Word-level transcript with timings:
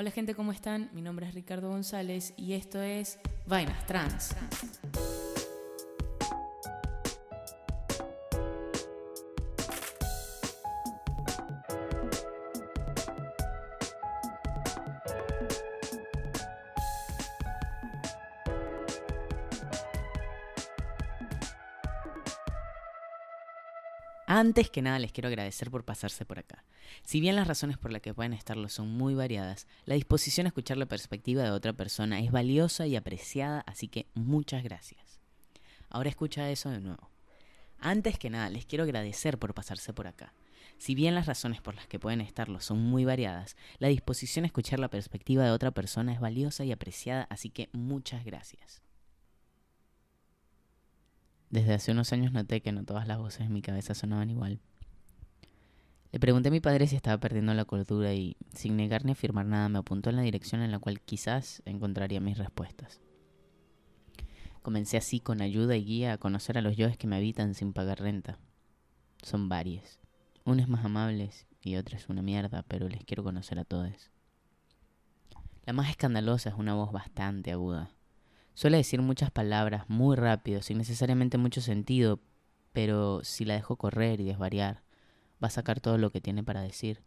Hola 0.00 0.12
gente, 0.12 0.36
¿cómo 0.36 0.52
están? 0.52 0.90
Mi 0.92 1.02
nombre 1.02 1.26
es 1.26 1.34
Ricardo 1.34 1.70
González 1.70 2.32
y 2.36 2.52
esto 2.52 2.80
es 2.80 3.18
Vainas 3.48 3.84
Trans. 3.88 4.32
Antes 24.40 24.70
que 24.70 24.82
nada 24.82 25.00
les 25.00 25.10
quiero 25.10 25.26
agradecer 25.26 25.68
por 25.68 25.84
pasarse 25.84 26.24
por 26.24 26.38
acá. 26.38 26.62
Si 27.02 27.20
bien 27.20 27.34
las 27.34 27.48
razones 27.48 27.76
por 27.76 27.90
las 27.90 28.00
que 28.00 28.14
pueden 28.14 28.32
estarlo 28.32 28.68
son 28.68 28.86
muy 28.86 29.16
variadas, 29.16 29.66
la 29.84 29.96
disposición 29.96 30.46
a 30.46 30.50
escuchar 30.50 30.76
la 30.76 30.86
perspectiva 30.86 31.42
de 31.42 31.50
otra 31.50 31.72
persona 31.72 32.20
es 32.20 32.30
valiosa 32.30 32.86
y 32.86 32.94
apreciada, 32.94 33.64
así 33.66 33.88
que 33.88 34.06
muchas 34.14 34.62
gracias. 34.62 35.18
Ahora 35.90 36.08
escucha 36.08 36.48
eso 36.52 36.70
de 36.70 36.78
nuevo. 36.78 37.10
Antes 37.80 38.16
que 38.16 38.30
nada 38.30 38.48
les 38.48 38.64
quiero 38.64 38.84
agradecer 38.84 39.38
por 39.38 39.54
pasarse 39.54 39.92
por 39.92 40.06
acá. 40.06 40.32
Si 40.78 40.94
bien 40.94 41.16
las 41.16 41.26
razones 41.26 41.60
por 41.60 41.74
las 41.74 41.88
que 41.88 41.98
pueden 41.98 42.20
estarlo 42.20 42.60
son 42.60 42.78
muy 42.78 43.04
variadas, 43.04 43.56
la 43.80 43.88
disposición 43.88 44.44
a 44.44 44.46
escuchar 44.46 44.78
la 44.78 44.88
perspectiva 44.88 45.42
de 45.42 45.50
otra 45.50 45.72
persona 45.72 46.12
es 46.12 46.20
valiosa 46.20 46.64
y 46.64 46.70
apreciada, 46.70 47.26
así 47.28 47.50
que 47.50 47.70
muchas 47.72 48.24
gracias. 48.24 48.82
Desde 51.50 51.74
hace 51.74 51.92
unos 51.92 52.12
años 52.12 52.32
noté 52.32 52.60
que 52.60 52.72
no 52.72 52.84
todas 52.84 53.06
las 53.08 53.18
voces 53.18 53.42
en 53.42 53.52
mi 53.52 53.62
cabeza 53.62 53.94
sonaban 53.94 54.30
igual. 54.30 54.60
Le 56.12 56.20
pregunté 56.20 56.48
a 56.48 56.52
mi 56.52 56.60
padre 56.60 56.86
si 56.86 56.96
estaba 56.96 57.18
perdiendo 57.18 57.52
la 57.54 57.64
cordura 57.64 58.14
y, 58.14 58.36
sin 58.54 58.76
negar 58.76 59.04
ni 59.04 59.12
afirmar 59.12 59.46
nada, 59.46 59.68
me 59.68 59.78
apuntó 59.78 60.10
en 60.10 60.16
la 60.16 60.22
dirección 60.22 60.62
en 60.62 60.70
la 60.70 60.78
cual 60.78 61.00
quizás 61.00 61.62
encontraría 61.66 62.20
mis 62.20 62.38
respuestas. 62.38 63.00
Comencé 64.62 64.96
así, 64.96 65.20
con 65.20 65.40
ayuda 65.40 65.76
y 65.76 65.84
guía, 65.84 66.14
a 66.14 66.18
conocer 66.18 66.58
a 66.58 66.62
los 66.62 66.76
yoes 66.76 66.96
que 66.96 67.06
me 67.06 67.16
habitan 67.16 67.54
sin 67.54 67.72
pagar 67.72 68.00
renta. 68.00 68.38
Son 69.22 69.48
varios. 69.48 69.98
Unos 70.44 70.68
más 70.68 70.84
amables 70.84 71.46
y 71.62 71.76
otros 71.76 72.08
una 72.08 72.22
mierda, 72.22 72.64
pero 72.68 72.88
les 72.88 73.04
quiero 73.04 73.24
conocer 73.24 73.58
a 73.58 73.64
todos. 73.64 74.10
La 75.66 75.72
más 75.72 75.90
escandalosa 75.90 76.50
es 76.50 76.56
una 76.56 76.74
voz 76.74 76.92
bastante 76.92 77.52
aguda, 77.52 77.90
Suele 78.58 78.78
decir 78.78 79.00
muchas 79.02 79.30
palabras 79.30 79.84
muy 79.86 80.16
rápido, 80.16 80.62
sin 80.62 80.78
necesariamente 80.78 81.38
mucho 81.38 81.60
sentido, 81.60 82.18
pero 82.72 83.22
si 83.22 83.44
la 83.44 83.54
dejo 83.54 83.76
correr 83.76 84.20
y 84.20 84.24
desvariar, 84.24 84.82
va 85.40 85.46
a 85.46 85.50
sacar 85.50 85.78
todo 85.78 85.96
lo 85.96 86.10
que 86.10 86.20
tiene 86.20 86.42
para 86.42 86.60
decir, 86.62 87.04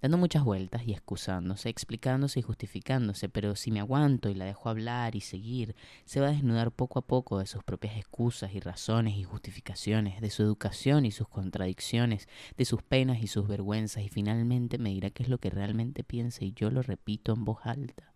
dando 0.00 0.16
muchas 0.16 0.44
vueltas 0.44 0.86
y 0.86 0.92
excusándose, 0.92 1.70
explicándose 1.70 2.38
y 2.38 2.42
justificándose, 2.42 3.28
pero 3.28 3.56
si 3.56 3.72
me 3.72 3.80
aguanto 3.80 4.28
y 4.28 4.34
la 4.34 4.44
dejo 4.44 4.68
hablar 4.68 5.16
y 5.16 5.22
seguir, 5.22 5.74
se 6.04 6.20
va 6.20 6.28
a 6.28 6.30
desnudar 6.30 6.70
poco 6.70 7.00
a 7.00 7.04
poco 7.04 7.40
de 7.40 7.46
sus 7.46 7.64
propias 7.64 7.96
excusas 7.96 8.54
y 8.54 8.60
razones 8.60 9.16
y 9.16 9.24
justificaciones, 9.24 10.20
de 10.20 10.30
su 10.30 10.44
educación 10.44 11.04
y 11.04 11.10
sus 11.10 11.26
contradicciones, 11.26 12.28
de 12.56 12.64
sus 12.64 12.80
penas 12.84 13.20
y 13.20 13.26
sus 13.26 13.48
vergüenzas, 13.48 14.04
y 14.04 14.08
finalmente 14.08 14.78
me 14.78 14.90
dirá 14.90 15.10
qué 15.10 15.24
es 15.24 15.28
lo 15.28 15.38
que 15.38 15.50
realmente 15.50 16.04
piensa 16.04 16.44
y 16.44 16.52
yo 16.52 16.70
lo 16.70 16.80
repito 16.80 17.32
en 17.32 17.44
voz 17.44 17.58
alta, 17.64 18.14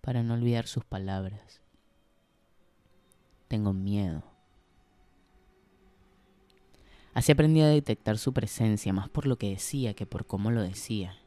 para 0.00 0.22
no 0.22 0.32
olvidar 0.32 0.66
sus 0.66 0.86
palabras 0.86 1.61
tengo 3.52 3.74
miedo. 3.74 4.22
Así 7.12 7.32
aprendí 7.32 7.60
a 7.60 7.66
detectar 7.66 8.16
su 8.16 8.32
presencia, 8.32 8.94
más 8.94 9.10
por 9.10 9.26
lo 9.26 9.36
que 9.36 9.50
decía 9.50 9.92
que 9.92 10.06
por 10.06 10.26
cómo 10.26 10.50
lo 10.50 10.62
decía. 10.62 11.18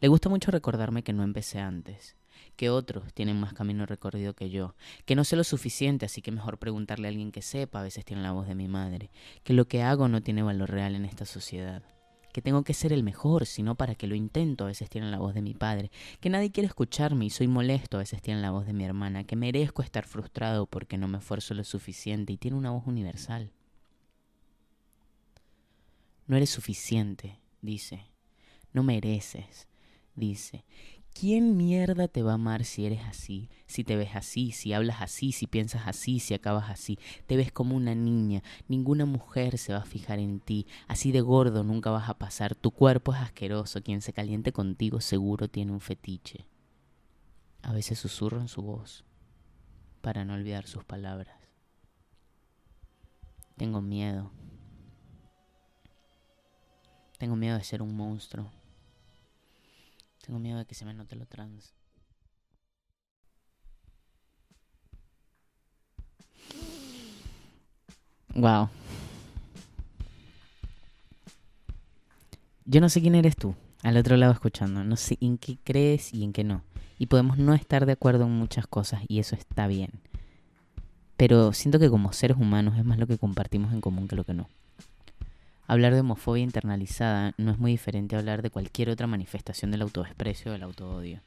Le 0.00 0.08
gusta 0.08 0.30
mucho 0.30 0.50
recordarme 0.50 1.02
que 1.02 1.12
no 1.12 1.22
empecé 1.22 1.60
antes, 1.60 2.16
que 2.56 2.70
otros 2.70 3.12
tienen 3.12 3.38
más 3.38 3.52
camino 3.52 3.84
recorrido 3.84 4.32
que 4.32 4.48
yo, 4.48 4.74
que 5.04 5.14
no 5.14 5.24
sé 5.24 5.36
lo 5.36 5.44
suficiente, 5.44 6.06
así 6.06 6.22
que 6.22 6.32
mejor 6.32 6.56
preguntarle 6.56 7.08
a 7.08 7.10
alguien 7.10 7.32
que 7.32 7.42
sepa, 7.42 7.80
a 7.80 7.82
veces 7.82 8.06
tiene 8.06 8.22
la 8.22 8.32
voz 8.32 8.48
de 8.48 8.54
mi 8.54 8.66
madre, 8.66 9.10
que 9.44 9.52
lo 9.52 9.68
que 9.68 9.82
hago 9.82 10.08
no 10.08 10.22
tiene 10.22 10.42
valor 10.42 10.70
real 10.70 10.94
en 10.94 11.04
esta 11.04 11.26
sociedad 11.26 11.82
que 12.32 12.42
tengo 12.42 12.62
que 12.64 12.74
ser 12.74 12.92
el 12.92 13.02
mejor, 13.02 13.46
sino 13.46 13.74
para 13.74 13.94
que 13.94 14.06
lo 14.06 14.14
intento, 14.14 14.64
a 14.64 14.68
veces 14.68 14.88
tienen 14.88 15.10
la 15.10 15.18
voz 15.18 15.34
de 15.34 15.42
mi 15.42 15.54
padre, 15.54 15.90
que 16.20 16.30
nadie 16.30 16.50
quiere 16.50 16.66
escucharme 16.66 17.24
y 17.26 17.30
soy 17.30 17.48
molesto, 17.48 17.96
a 17.96 18.00
veces 18.00 18.22
tienen 18.22 18.42
la 18.42 18.50
voz 18.50 18.66
de 18.66 18.72
mi 18.72 18.84
hermana, 18.84 19.24
que 19.24 19.36
merezco 19.36 19.82
estar 19.82 20.06
frustrado 20.06 20.66
porque 20.66 20.98
no 20.98 21.08
me 21.08 21.18
esfuerzo 21.18 21.54
lo 21.54 21.64
suficiente 21.64 22.32
y 22.32 22.36
tiene 22.36 22.56
una 22.56 22.70
voz 22.70 22.86
universal. 22.86 23.50
No 26.26 26.36
eres 26.36 26.50
suficiente, 26.50 27.40
dice. 27.60 28.06
No 28.72 28.84
mereces, 28.84 29.66
dice. 30.14 30.64
¿Quién 31.12 31.56
mierda 31.56 32.08
te 32.08 32.22
va 32.22 32.32
a 32.32 32.34
amar 32.34 32.64
si 32.64 32.86
eres 32.86 33.02
así? 33.04 33.50
Si 33.66 33.84
te 33.84 33.96
ves 33.96 34.14
así, 34.14 34.52
si 34.52 34.72
hablas 34.72 35.02
así, 35.02 35.32
si 35.32 35.46
piensas 35.46 35.82
así, 35.86 36.18
si 36.18 36.34
acabas 36.34 36.70
así. 36.70 36.98
Te 37.26 37.36
ves 37.36 37.52
como 37.52 37.76
una 37.76 37.94
niña. 37.94 38.42
Ninguna 38.68 39.04
mujer 39.04 39.58
se 39.58 39.72
va 39.72 39.80
a 39.80 39.84
fijar 39.84 40.18
en 40.18 40.40
ti. 40.40 40.66
Así 40.88 41.12
de 41.12 41.20
gordo 41.20 41.62
nunca 41.62 41.90
vas 41.90 42.08
a 42.08 42.18
pasar. 42.18 42.54
Tu 42.54 42.70
cuerpo 42.70 43.12
es 43.12 43.20
asqueroso. 43.20 43.82
Quien 43.82 44.00
se 44.00 44.12
caliente 44.12 44.52
contigo 44.52 45.00
seguro 45.00 45.48
tiene 45.48 45.72
un 45.72 45.80
fetiche. 45.80 46.46
A 47.62 47.72
veces 47.72 47.98
susurro 47.98 48.40
en 48.40 48.48
su 48.48 48.62
voz 48.62 49.04
para 50.00 50.24
no 50.24 50.34
olvidar 50.34 50.66
sus 50.66 50.84
palabras. 50.84 51.36
Tengo 53.56 53.82
miedo. 53.82 54.30
Tengo 57.18 57.36
miedo 57.36 57.58
de 57.58 57.64
ser 57.64 57.82
un 57.82 57.94
monstruo. 57.94 58.50
Tengo 60.30 60.38
miedo 60.38 60.58
de 60.58 60.64
que 60.64 60.76
se 60.76 60.84
me 60.84 60.94
note 60.94 61.16
lo 61.16 61.26
trans. 61.26 61.74
Wow. 68.36 68.68
Yo 72.64 72.80
no 72.80 72.88
sé 72.88 73.00
quién 73.00 73.16
eres 73.16 73.34
tú, 73.34 73.56
al 73.82 73.96
otro 73.96 74.16
lado 74.16 74.32
escuchando. 74.32 74.84
No 74.84 74.94
sé 74.94 75.18
en 75.20 75.36
qué 75.36 75.58
crees 75.64 76.14
y 76.14 76.22
en 76.22 76.32
qué 76.32 76.44
no. 76.44 76.62
Y 76.96 77.06
podemos 77.06 77.36
no 77.36 77.52
estar 77.52 77.84
de 77.84 77.90
acuerdo 77.90 78.26
en 78.26 78.30
muchas 78.30 78.68
cosas 78.68 79.02
y 79.08 79.18
eso 79.18 79.34
está 79.34 79.66
bien. 79.66 79.90
Pero 81.16 81.52
siento 81.52 81.80
que 81.80 81.90
como 81.90 82.12
seres 82.12 82.36
humanos 82.36 82.78
es 82.78 82.84
más 82.84 82.98
lo 82.98 83.08
que 83.08 83.18
compartimos 83.18 83.72
en 83.72 83.80
común 83.80 84.06
que 84.06 84.14
lo 84.14 84.22
que 84.22 84.34
no. 84.34 84.48
Hablar 85.70 85.94
de 85.94 86.00
homofobia 86.00 86.42
internalizada 86.42 87.32
no 87.38 87.52
es 87.52 87.58
muy 87.60 87.70
diferente 87.70 88.16
a 88.16 88.18
hablar 88.18 88.42
de 88.42 88.50
cualquier 88.50 88.90
otra 88.90 89.06
manifestación 89.06 89.70
del 89.70 89.82
autodesprecio 89.82 90.50
o 90.50 90.52
del 90.52 90.64
autoodio. 90.64 91.22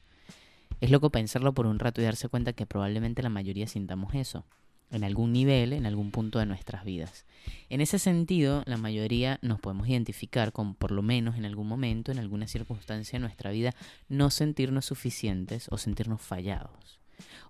Es 0.82 0.90
loco 0.90 1.08
pensarlo 1.08 1.54
por 1.54 1.64
un 1.64 1.78
rato 1.78 2.02
y 2.02 2.04
darse 2.04 2.28
cuenta 2.28 2.52
que 2.52 2.66
probablemente 2.66 3.22
la 3.22 3.30
mayoría 3.30 3.66
sintamos 3.66 4.14
eso, 4.14 4.44
en 4.90 5.02
algún 5.02 5.32
nivel, 5.32 5.72
en 5.72 5.86
algún 5.86 6.10
punto 6.10 6.40
de 6.40 6.44
nuestras 6.44 6.84
vidas. 6.84 7.24
En 7.70 7.80
ese 7.80 7.98
sentido, 7.98 8.62
la 8.66 8.76
mayoría 8.76 9.38
nos 9.40 9.60
podemos 9.60 9.88
identificar 9.88 10.52
con, 10.52 10.74
por 10.74 10.90
lo 10.90 11.00
menos 11.00 11.38
en 11.38 11.46
algún 11.46 11.66
momento, 11.66 12.12
en 12.12 12.18
alguna 12.18 12.46
circunstancia 12.46 13.18
de 13.18 13.22
nuestra 13.22 13.50
vida, 13.50 13.74
no 14.10 14.28
sentirnos 14.28 14.84
suficientes 14.84 15.68
o 15.70 15.78
sentirnos 15.78 16.20
fallados. 16.20 17.00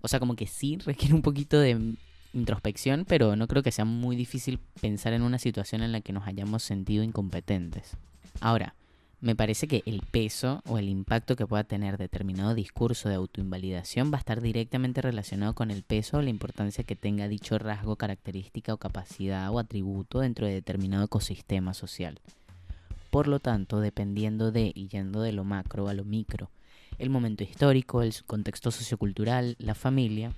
O 0.01 0.07
sea, 0.07 0.21
como 0.21 0.37
que 0.37 0.47
sí 0.47 0.79
requiere 0.87 1.17
un 1.17 1.23
poquito 1.23 1.59
de 1.59 1.97
introspección, 2.35 3.05
pero 3.07 3.37
no 3.37 3.49
creo 3.49 3.63
que 3.63 3.73
sea 3.73 3.85
muy 3.85 4.17
difícil 4.17 4.59
pensar 4.81 5.13
en 5.13 5.23
una 5.23 5.39
situación 5.39 5.83
en 5.83 5.93
la 5.93 6.01
que 6.01 6.13
nos 6.13 6.27
hayamos 6.27 6.63
sentido 6.63 7.03
incompetentes. 7.03 7.97
Ahora, 8.41 8.75
me 9.21 9.35
parece 9.35 9.67
que 9.67 9.83
el 9.87 10.03
peso 10.03 10.61
o 10.69 10.77
el 10.77 10.89
impacto 10.91 11.35
que 11.35 11.47
pueda 11.47 11.65
tener 11.65 11.97
determinado 11.97 12.55
discurso 12.55 13.09
de 13.09 13.15
autoinvalidación 13.15 14.13
va 14.13 14.17
a 14.17 14.19
estar 14.19 14.43
directamente 14.43 15.01
relacionado 15.01 15.55
con 15.55 15.71
el 15.71 15.83
peso 15.83 16.19
o 16.19 16.23
la 16.23 16.29
importancia 16.29 16.85
que 16.85 16.95
tenga 16.95 17.27
dicho 17.27 17.57
rasgo, 17.57 17.97
característica 17.97 18.75
o 18.75 18.77
capacidad 18.77 19.51
o 19.51 19.59
atributo 19.59 20.21
dentro 20.21 20.47
de 20.47 20.53
determinado 20.53 21.05
ecosistema 21.05 21.73
social. 21.73 22.21
Por 23.11 23.29
lo 23.29 23.39
tanto, 23.39 23.81
dependiendo 23.81 24.53
de 24.53 24.73
y 24.75 24.89
yendo 24.89 25.23
de 25.23 25.33
lo 25.33 25.45
macro 25.45 25.89
a 25.89 25.95
lo 25.95 26.05
micro, 26.05 26.51
el 26.99 27.09
momento 27.09 27.45
histórico, 27.45 28.03
el 28.03 28.13
contexto 28.27 28.71
sociocultural, 28.71 29.57
la 29.59 29.75
familia, 29.75 30.33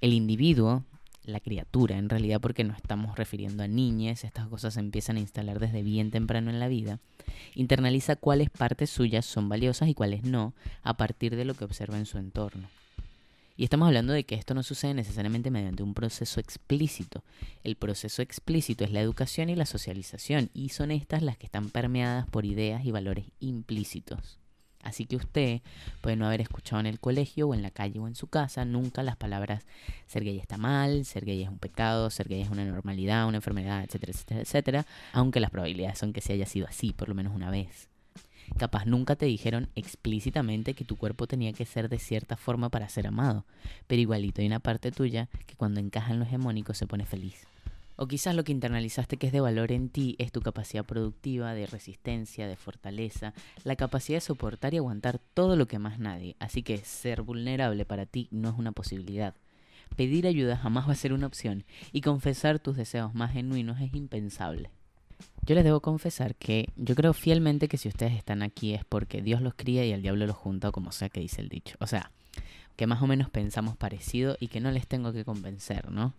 el 0.00 0.14
individuo 0.14 0.84
la 1.24 1.40
criatura, 1.40 1.96
en 1.98 2.08
realidad 2.08 2.40
porque 2.40 2.64
no 2.64 2.74
estamos 2.74 3.16
refiriendo 3.16 3.62
a 3.62 3.68
niñas, 3.68 4.24
estas 4.24 4.48
cosas 4.48 4.74
se 4.74 4.80
empiezan 4.80 5.16
a 5.16 5.20
instalar 5.20 5.58
desde 5.58 5.82
bien 5.82 6.10
temprano 6.10 6.50
en 6.50 6.60
la 6.60 6.68
vida, 6.68 6.98
internaliza 7.54 8.16
cuáles 8.16 8.50
partes 8.50 8.90
suyas 8.90 9.26
son 9.26 9.48
valiosas 9.48 9.88
y 9.88 9.94
cuáles 9.94 10.24
no, 10.24 10.54
a 10.82 10.96
partir 10.96 11.36
de 11.36 11.44
lo 11.44 11.54
que 11.54 11.64
observa 11.64 11.98
en 11.98 12.06
su 12.06 12.18
entorno. 12.18 12.68
Y 13.56 13.64
estamos 13.64 13.88
hablando 13.88 14.14
de 14.14 14.24
que 14.24 14.36
esto 14.36 14.54
no 14.54 14.62
sucede 14.62 14.94
necesariamente 14.94 15.50
mediante 15.50 15.82
un 15.82 15.92
proceso 15.92 16.40
explícito. 16.40 17.22
El 17.62 17.76
proceso 17.76 18.22
explícito 18.22 18.84
es 18.84 18.90
la 18.90 19.02
educación 19.02 19.50
y 19.50 19.54
la 19.54 19.66
socialización, 19.66 20.48
y 20.54 20.70
son 20.70 20.90
estas 20.90 21.22
las 21.22 21.36
que 21.36 21.44
están 21.44 21.68
permeadas 21.68 22.26
por 22.26 22.46
ideas 22.46 22.86
y 22.86 22.90
valores 22.90 23.26
implícitos. 23.38 24.39
Así 24.82 25.04
que 25.04 25.16
usted 25.16 25.60
puede 26.00 26.16
no 26.16 26.26
haber 26.26 26.40
escuchado 26.40 26.80
en 26.80 26.86
el 26.86 26.98
colegio 26.98 27.48
o 27.48 27.54
en 27.54 27.62
la 27.62 27.70
calle 27.70 27.98
o 27.98 28.08
en 28.08 28.14
su 28.14 28.28
casa 28.28 28.64
nunca 28.64 29.02
las 29.02 29.16
palabras 29.16 29.66
ser 30.06 30.24
gay 30.24 30.38
está 30.38 30.56
mal, 30.56 31.04
ser 31.04 31.24
gay 31.24 31.42
es 31.42 31.48
un 31.48 31.58
pecado, 31.58 32.08
ser 32.10 32.28
gay 32.28 32.40
es 32.40 32.48
una 32.48 32.64
normalidad, 32.64 33.28
una 33.28 33.38
enfermedad, 33.38 33.84
etcétera, 33.84 34.12
etcétera, 34.12 34.40
etcétera, 34.40 34.86
aunque 35.12 35.40
las 35.40 35.50
probabilidades 35.50 35.98
son 35.98 36.12
que 36.12 36.20
se 36.20 36.32
haya 36.32 36.46
sido 36.46 36.66
así 36.66 36.92
por 36.92 37.08
lo 37.08 37.14
menos 37.14 37.34
una 37.34 37.50
vez. 37.50 37.88
Capaz 38.58 38.84
nunca 38.84 39.16
te 39.16 39.26
dijeron 39.26 39.68
explícitamente 39.76 40.74
que 40.74 40.84
tu 40.84 40.96
cuerpo 40.96 41.26
tenía 41.26 41.52
que 41.52 41.66
ser 41.66 41.88
de 41.88 41.98
cierta 41.98 42.36
forma 42.36 42.68
para 42.68 42.88
ser 42.88 43.06
amado, 43.06 43.44
pero 43.86 44.00
igualito 44.00 44.40
hay 44.40 44.46
una 44.46 44.60
parte 44.60 44.90
tuya 44.90 45.28
que 45.46 45.56
cuando 45.56 45.80
encaja 45.80 46.12
en 46.12 46.20
lo 46.20 46.74
se 46.74 46.86
pone 46.86 47.06
feliz. 47.06 47.49
O 48.02 48.08
quizás 48.08 48.34
lo 48.34 48.44
que 48.44 48.52
internalizaste 48.52 49.18
que 49.18 49.26
es 49.26 49.32
de 49.34 49.42
valor 49.42 49.72
en 49.72 49.90
ti 49.90 50.16
es 50.18 50.32
tu 50.32 50.40
capacidad 50.40 50.86
productiva, 50.86 51.52
de 51.52 51.66
resistencia, 51.66 52.48
de 52.48 52.56
fortaleza, 52.56 53.34
la 53.62 53.76
capacidad 53.76 54.16
de 54.16 54.22
soportar 54.22 54.72
y 54.72 54.78
aguantar 54.78 55.18
todo 55.34 55.54
lo 55.54 55.66
que 55.66 55.78
más 55.78 55.98
nadie. 55.98 56.34
Así 56.38 56.62
que 56.62 56.78
ser 56.78 57.20
vulnerable 57.20 57.84
para 57.84 58.06
ti 58.06 58.26
no 58.30 58.48
es 58.48 58.54
una 58.56 58.72
posibilidad. 58.72 59.34
Pedir 59.96 60.26
ayuda 60.26 60.56
jamás 60.56 60.88
va 60.88 60.92
a 60.92 60.96
ser 60.96 61.12
una 61.12 61.26
opción 61.26 61.64
y 61.92 62.00
confesar 62.00 62.58
tus 62.58 62.78
deseos 62.78 63.14
más 63.14 63.34
genuinos 63.34 63.82
es 63.82 63.92
impensable. 63.92 64.70
Yo 65.44 65.54
les 65.54 65.64
debo 65.64 65.80
confesar 65.80 66.34
que 66.36 66.70
yo 66.76 66.94
creo 66.94 67.12
fielmente 67.12 67.68
que 67.68 67.76
si 67.76 67.88
ustedes 67.88 68.14
están 68.14 68.40
aquí 68.42 68.72
es 68.72 68.82
porque 68.86 69.20
Dios 69.20 69.42
los 69.42 69.52
cría 69.52 69.84
y 69.84 69.92
el 69.92 70.00
diablo 70.00 70.26
los 70.26 70.36
junta, 70.36 70.70
como 70.70 70.90
sea 70.90 71.10
que 71.10 71.20
dice 71.20 71.42
el 71.42 71.50
dicho. 71.50 71.76
O 71.80 71.86
sea, 71.86 72.10
que 72.76 72.86
más 72.86 73.02
o 73.02 73.06
menos 73.06 73.28
pensamos 73.28 73.76
parecido 73.76 74.38
y 74.40 74.48
que 74.48 74.60
no 74.60 74.70
les 74.70 74.86
tengo 74.86 75.12
que 75.12 75.26
convencer, 75.26 75.90
¿no? 75.90 76.14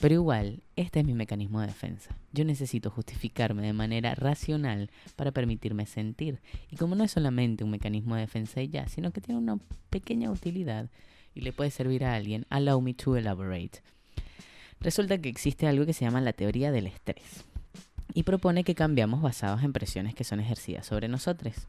Pero 0.00 0.14
igual, 0.14 0.62
este 0.76 1.00
es 1.00 1.06
mi 1.06 1.14
mecanismo 1.14 1.60
de 1.60 1.68
defensa. 1.68 2.16
Yo 2.32 2.44
necesito 2.44 2.90
justificarme 2.90 3.62
de 3.62 3.72
manera 3.72 4.14
racional 4.14 4.90
para 5.16 5.32
permitirme 5.32 5.86
sentir. 5.86 6.40
Y 6.70 6.76
como 6.76 6.94
no 6.94 7.04
es 7.04 7.12
solamente 7.12 7.64
un 7.64 7.70
mecanismo 7.70 8.14
de 8.14 8.22
defensa 8.22 8.60
y 8.60 8.68
ya, 8.68 8.88
sino 8.88 9.10
que 9.10 9.22
tiene 9.22 9.40
una 9.40 9.58
pequeña 9.88 10.30
utilidad 10.30 10.90
y 11.34 11.40
le 11.40 11.52
puede 11.52 11.70
servir 11.70 12.04
a 12.04 12.14
alguien, 12.14 12.44
allow 12.50 12.80
me 12.80 12.92
to 12.92 13.16
elaborate. 13.16 13.82
Resulta 14.80 15.18
que 15.18 15.30
existe 15.30 15.66
algo 15.66 15.86
que 15.86 15.94
se 15.94 16.04
llama 16.04 16.20
la 16.20 16.34
teoría 16.34 16.70
del 16.70 16.86
estrés. 16.86 17.44
Y 18.12 18.22
propone 18.22 18.64
que 18.64 18.74
cambiamos 18.74 19.22
basados 19.22 19.62
en 19.62 19.72
presiones 19.72 20.14
que 20.14 20.24
son 20.24 20.40
ejercidas 20.40 20.86
sobre 20.86 21.08
nosotros. 21.08 21.66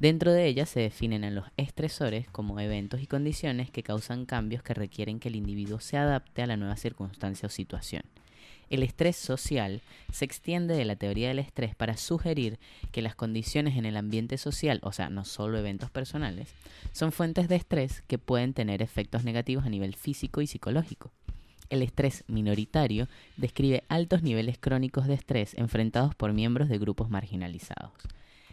Dentro 0.00 0.32
de 0.32 0.46
ellas 0.46 0.70
se 0.70 0.80
definen 0.80 1.24
a 1.24 1.30
los 1.30 1.44
estresores 1.58 2.26
como 2.26 2.58
eventos 2.58 3.02
y 3.02 3.06
condiciones 3.06 3.70
que 3.70 3.82
causan 3.82 4.24
cambios 4.24 4.62
que 4.62 4.72
requieren 4.72 5.20
que 5.20 5.28
el 5.28 5.36
individuo 5.36 5.78
se 5.78 5.98
adapte 5.98 6.40
a 6.40 6.46
la 6.46 6.56
nueva 6.56 6.76
circunstancia 6.76 7.48
o 7.48 7.50
situación. 7.50 8.02
El 8.70 8.82
estrés 8.82 9.16
social 9.16 9.82
se 10.10 10.24
extiende 10.24 10.74
de 10.74 10.86
la 10.86 10.96
teoría 10.96 11.28
del 11.28 11.38
estrés 11.38 11.74
para 11.74 11.98
sugerir 11.98 12.58
que 12.92 13.02
las 13.02 13.14
condiciones 13.14 13.76
en 13.76 13.84
el 13.84 13.98
ambiente 13.98 14.38
social, 14.38 14.80
o 14.84 14.92
sea, 14.92 15.10
no 15.10 15.26
solo 15.26 15.58
eventos 15.58 15.90
personales, 15.90 16.54
son 16.92 17.12
fuentes 17.12 17.48
de 17.48 17.56
estrés 17.56 18.02
que 18.06 18.16
pueden 18.16 18.54
tener 18.54 18.80
efectos 18.80 19.24
negativos 19.24 19.66
a 19.66 19.70
nivel 19.70 19.94
físico 19.96 20.40
y 20.40 20.46
psicológico. 20.46 21.12
El 21.68 21.82
estrés 21.82 22.24
minoritario 22.26 23.06
describe 23.36 23.84
altos 23.88 24.22
niveles 24.22 24.56
crónicos 24.58 25.06
de 25.06 25.14
estrés 25.14 25.52
enfrentados 25.58 26.14
por 26.14 26.32
miembros 26.32 26.70
de 26.70 26.78
grupos 26.78 27.10
marginalizados. 27.10 27.92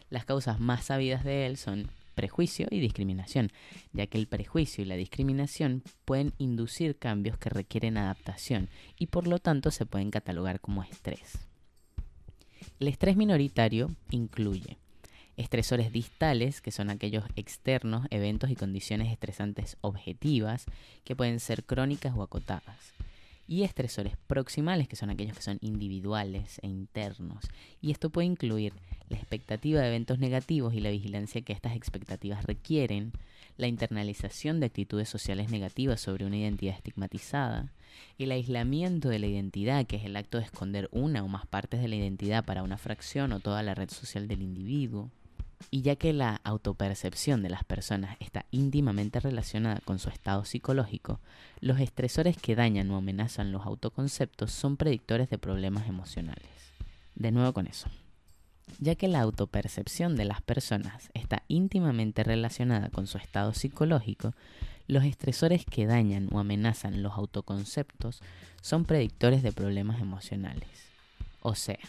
Las 0.09 0.25
causas 0.25 0.59
más 0.59 0.85
sabidas 0.85 1.23
de 1.23 1.45
él 1.45 1.57
son 1.57 1.89
prejuicio 2.15 2.67
y 2.71 2.79
discriminación, 2.79 3.51
ya 3.93 4.07
que 4.07 4.17
el 4.17 4.27
prejuicio 4.27 4.83
y 4.83 4.87
la 4.87 4.95
discriminación 4.95 5.83
pueden 6.05 6.33
inducir 6.37 6.97
cambios 6.97 7.37
que 7.37 7.49
requieren 7.49 7.97
adaptación 7.97 8.69
y 8.97 9.07
por 9.07 9.27
lo 9.27 9.37
tanto 9.39 9.69
se 9.69 9.85
pueden 9.85 10.09
catalogar 10.09 10.59
como 10.59 10.83
estrés. 10.83 11.37
El 12.79 12.87
estrés 12.87 13.17
minoritario 13.17 13.95
incluye 14.09 14.77
estresores 15.35 15.91
distales, 15.91 16.61
que 16.61 16.71
son 16.71 16.89
aquellos 16.89 17.23
externos, 17.35 18.07
eventos 18.09 18.49
y 18.49 18.55
condiciones 18.55 19.11
estresantes 19.11 19.77
objetivas, 19.81 20.65
que 21.03 21.15
pueden 21.15 21.39
ser 21.39 21.63
crónicas 21.63 22.15
o 22.15 22.23
acotadas 22.23 22.93
y 23.47 23.63
estresores 23.63 24.17
proximales, 24.27 24.87
que 24.87 24.95
son 24.95 25.09
aquellos 25.09 25.35
que 25.35 25.43
son 25.43 25.57
individuales 25.61 26.59
e 26.61 26.67
internos. 26.67 27.45
Y 27.81 27.91
esto 27.91 28.09
puede 28.09 28.27
incluir 28.27 28.73
la 29.09 29.17
expectativa 29.17 29.81
de 29.81 29.87
eventos 29.87 30.19
negativos 30.19 30.73
y 30.73 30.81
la 30.81 30.89
vigilancia 30.89 31.41
que 31.41 31.53
estas 31.53 31.75
expectativas 31.75 32.43
requieren, 32.45 33.13
la 33.55 33.67
internalización 33.67 34.59
de 34.59 34.67
actitudes 34.67 35.09
sociales 35.09 35.49
negativas 35.49 36.01
sobre 36.01 36.25
una 36.25 36.37
identidad 36.37 36.75
estigmatizada, 36.75 37.71
el 38.19 38.31
aislamiento 38.31 39.09
de 39.09 39.19
la 39.19 39.27
identidad, 39.27 39.87
que 39.87 39.95
es 39.95 40.05
el 40.05 40.15
acto 40.15 40.37
de 40.37 40.43
esconder 40.43 40.89
una 40.91 41.23
o 41.23 41.27
más 41.27 41.47
partes 41.47 41.81
de 41.81 41.87
la 41.87 41.95
identidad 41.95 42.45
para 42.45 42.63
una 42.63 42.77
fracción 42.77 43.31
o 43.31 43.39
toda 43.39 43.63
la 43.63 43.73
red 43.73 43.89
social 43.89 44.27
del 44.27 44.41
individuo, 44.41 45.09
y 45.69 45.81
ya 45.81 45.95
que 45.95 46.13
la 46.13 46.39
autopercepción 46.43 47.43
de 47.43 47.49
las 47.49 47.63
personas 47.63 48.17
está 48.19 48.45
íntimamente 48.51 49.19
relacionada 49.19 49.81
con 49.83 49.99
su 49.99 50.09
estado 50.09 50.45
psicológico, 50.45 51.19
los 51.59 51.79
estresores 51.79 52.37
que 52.37 52.55
dañan 52.55 52.89
o 52.91 52.97
amenazan 52.97 53.51
los 53.51 53.65
autoconceptos 53.65 54.51
son 54.51 54.77
predictores 54.77 55.29
de 55.29 55.37
problemas 55.37 55.87
emocionales. 55.87 56.47
De 57.15 57.31
nuevo 57.31 57.53
con 57.53 57.67
eso. 57.67 57.89
Ya 58.79 58.95
que 58.95 59.07
la 59.07 59.21
autopercepción 59.21 60.15
de 60.15 60.25
las 60.25 60.41
personas 60.41 61.09
está 61.13 61.43
íntimamente 61.47 62.23
relacionada 62.23 62.89
con 62.89 63.07
su 63.07 63.17
estado 63.17 63.53
psicológico, 63.53 64.33
los 64.87 65.03
estresores 65.03 65.65
que 65.65 65.85
dañan 65.85 66.29
o 66.31 66.39
amenazan 66.39 67.01
los 67.01 67.13
autoconceptos 67.13 68.21
son 68.61 68.85
predictores 68.85 69.43
de 69.43 69.51
problemas 69.51 70.01
emocionales. 70.01 70.69
O 71.41 71.55
sea, 71.55 71.79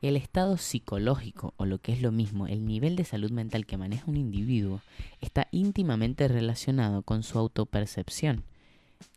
el 0.00 0.16
estado 0.16 0.56
psicológico, 0.56 1.54
o 1.56 1.66
lo 1.66 1.78
que 1.78 1.92
es 1.92 2.00
lo 2.00 2.12
mismo, 2.12 2.46
el 2.46 2.66
nivel 2.66 2.96
de 2.96 3.04
salud 3.04 3.30
mental 3.30 3.66
que 3.66 3.76
maneja 3.76 4.04
un 4.10 4.16
individuo, 4.16 4.80
está 5.20 5.48
íntimamente 5.50 6.26
relacionado 6.28 7.02
con 7.02 7.22
su 7.22 7.38
autopercepción, 7.38 8.44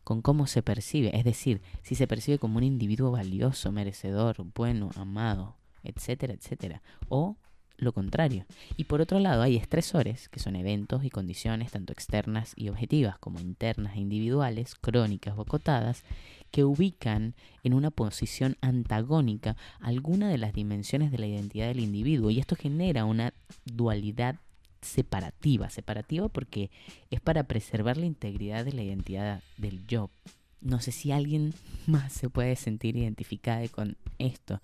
con 0.04 0.22
cómo 0.22 0.48
se 0.48 0.62
percibe, 0.62 1.18
es 1.18 1.24
decir, 1.24 1.62
si 1.82 1.96
se 1.96 2.08
percibe 2.08 2.40
como 2.40 2.58
un 2.58 2.64
individuo 2.64 3.12
valioso, 3.12 3.72
merecedor, 3.72 4.36
bueno, 4.56 4.90
amado, 4.96 5.56
etcétera, 5.84 6.34
etcétera, 6.34 6.82
o 7.08 7.38
lo 7.78 7.94
contrario. 7.94 8.46
Y 8.78 8.86
por 8.86 9.02
otro 9.02 9.20
lado 9.20 9.42
hay 9.42 9.56
estresores, 9.56 10.30
que 10.30 10.40
son 10.40 10.56
eventos 10.56 11.04
y 11.04 11.10
condiciones 11.10 11.72
tanto 11.72 11.94
externas 11.94 12.54
y 12.56 12.70
objetivas 12.70 13.18
como 13.20 13.40
internas 13.40 13.96
e 13.96 14.00
individuales, 14.00 14.76
crónicas 14.76 15.38
o 15.38 15.42
acotadas, 15.42 16.04
que 16.54 16.64
ubican 16.64 17.34
en 17.64 17.74
una 17.74 17.90
posición 17.90 18.58
antagónica 18.62 19.58
alguna 19.80 20.30
de 20.30 20.38
las 20.38 20.54
dimensiones 20.54 21.12
de 21.12 21.18
la 21.18 21.26
identidad 21.26 21.66
del 21.66 21.80
individuo 21.80 22.30
y 22.30 22.38
esto 22.38 22.56
genera 22.56 23.06
una 23.06 23.34
dualidad 23.66 24.36
separativa, 24.84 25.72
separativa 25.72 26.30
porque 26.30 26.70
es 27.10 27.20
para 27.22 27.46
preservar 27.46 27.98
la 27.98 28.06
integridad 28.06 28.66
de 28.66 28.74
la 28.74 28.84
identidad 28.84 29.42
del 29.58 29.84
yo. 29.88 30.12
No 30.62 30.80
sé 30.80 30.92
si 30.92 31.12
alguien 31.12 31.56
más 31.88 32.14
se 32.14 32.30
puede 32.30 32.56
sentir 32.56 32.98
identificado 32.98 33.68
con 33.72 33.98
esto, 34.20 34.62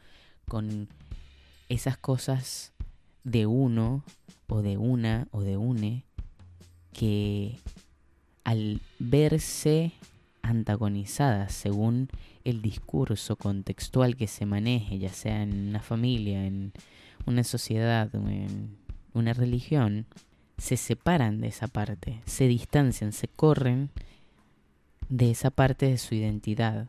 con 0.48 0.90
esas 1.70 1.98
cosas 1.98 2.72
de 3.24 3.48
uno 3.48 4.04
o 4.46 4.62
de 4.62 4.78
una 4.78 5.28
o 5.32 5.42
de 5.42 5.58
une 5.58 6.04
que 6.94 7.58
al 8.44 8.80
verse 9.00 9.92
antagonizadas 10.42 11.54
según 11.54 12.10
el 12.44 12.62
discurso 12.62 13.36
contextual 13.36 14.16
que 14.16 14.28
se 14.28 14.46
maneje, 14.46 15.00
ya 15.00 15.10
sea 15.10 15.44
en 15.44 15.70
una 15.70 15.82
familia, 15.82 16.46
en 16.46 16.74
una 17.26 17.44
sociedad, 17.44 18.14
en 18.16 18.78
una 19.14 19.34
religión, 19.34 20.06
se 20.58 20.78
separan 20.78 21.42
de 21.42 21.48
esa 21.48 21.68
parte, 21.68 22.22
se 22.26 22.48
distancian, 22.48 23.14
se 23.14 23.28
corren 23.28 23.90
de 25.08 25.32
esa 25.32 25.50
parte 25.50 25.88
de 25.88 25.98
su 25.98 26.16
identidad 26.16 26.88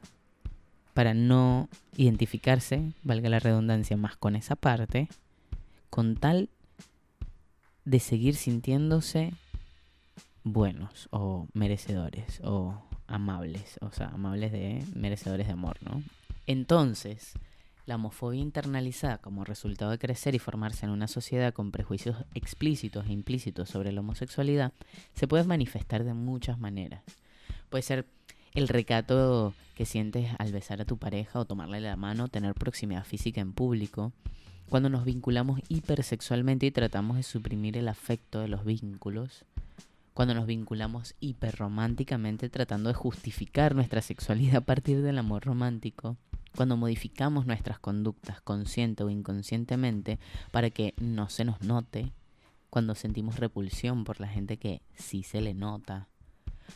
para 0.94 1.14
no 1.14 1.68
identificarse, 1.96 2.92
valga 3.02 3.28
la 3.28 3.38
redundancia, 3.38 3.96
más 3.96 4.16
con 4.16 4.36
esa 4.36 4.56
parte, 4.56 5.08
con 5.88 6.16
tal 6.16 6.50
de 7.84 8.00
seguir 8.00 8.34
sintiéndose 8.34 9.32
buenos 10.44 11.08
o 11.10 11.46
merecedores 11.54 12.40
o 12.44 12.82
amables, 13.10 13.78
o 13.82 13.90
sea, 13.90 14.08
amables 14.08 14.52
de 14.52 14.84
merecedores 14.94 15.46
de 15.46 15.52
amor, 15.52 15.76
¿no? 15.82 16.02
Entonces, 16.46 17.34
la 17.86 17.96
homofobia 17.96 18.40
internalizada 18.40 19.18
como 19.18 19.44
resultado 19.44 19.90
de 19.90 19.98
crecer 19.98 20.34
y 20.34 20.38
formarse 20.38 20.86
en 20.86 20.92
una 20.92 21.08
sociedad 21.08 21.52
con 21.52 21.72
prejuicios 21.72 22.16
explícitos 22.34 23.06
e 23.06 23.12
implícitos 23.12 23.68
sobre 23.68 23.92
la 23.92 24.00
homosexualidad 24.00 24.72
se 25.14 25.26
puede 25.26 25.44
manifestar 25.44 26.04
de 26.04 26.14
muchas 26.14 26.58
maneras. 26.58 27.02
Puede 27.68 27.82
ser 27.82 28.06
el 28.54 28.68
recato 28.68 29.54
que 29.74 29.86
sientes 29.86 30.30
al 30.38 30.52
besar 30.52 30.80
a 30.80 30.84
tu 30.84 30.98
pareja 30.98 31.40
o 31.40 31.44
tomarle 31.44 31.80
la 31.80 31.96
mano, 31.96 32.28
tener 32.28 32.54
proximidad 32.54 33.04
física 33.04 33.40
en 33.40 33.52
público, 33.52 34.12
cuando 34.68 34.88
nos 34.88 35.04
vinculamos 35.04 35.60
hipersexualmente 35.68 36.66
y 36.66 36.70
tratamos 36.70 37.16
de 37.16 37.24
suprimir 37.24 37.76
el 37.76 37.88
afecto 37.88 38.40
de 38.40 38.48
los 38.48 38.64
vínculos, 38.64 39.44
cuando 40.14 40.34
nos 40.34 40.46
vinculamos 40.46 41.14
hiperrománticamente 41.20 42.48
tratando 42.48 42.88
de 42.88 42.94
justificar 42.94 43.74
nuestra 43.74 44.02
sexualidad 44.02 44.56
a 44.56 44.60
partir 44.62 45.02
del 45.02 45.18
amor 45.18 45.44
romántico, 45.44 46.16
cuando 46.56 46.76
modificamos 46.76 47.46
nuestras 47.46 47.78
conductas 47.78 48.40
consciente 48.40 49.04
o 49.04 49.10
inconscientemente 49.10 50.18
para 50.50 50.70
que 50.70 50.94
no 51.00 51.28
se 51.28 51.44
nos 51.44 51.60
note, 51.62 52.12
cuando 52.70 52.94
sentimos 52.94 53.38
repulsión 53.38 54.04
por 54.04 54.20
la 54.20 54.28
gente 54.28 54.56
que 54.56 54.82
sí 54.94 55.22
se 55.22 55.40
le 55.40 55.54
nota, 55.54 56.08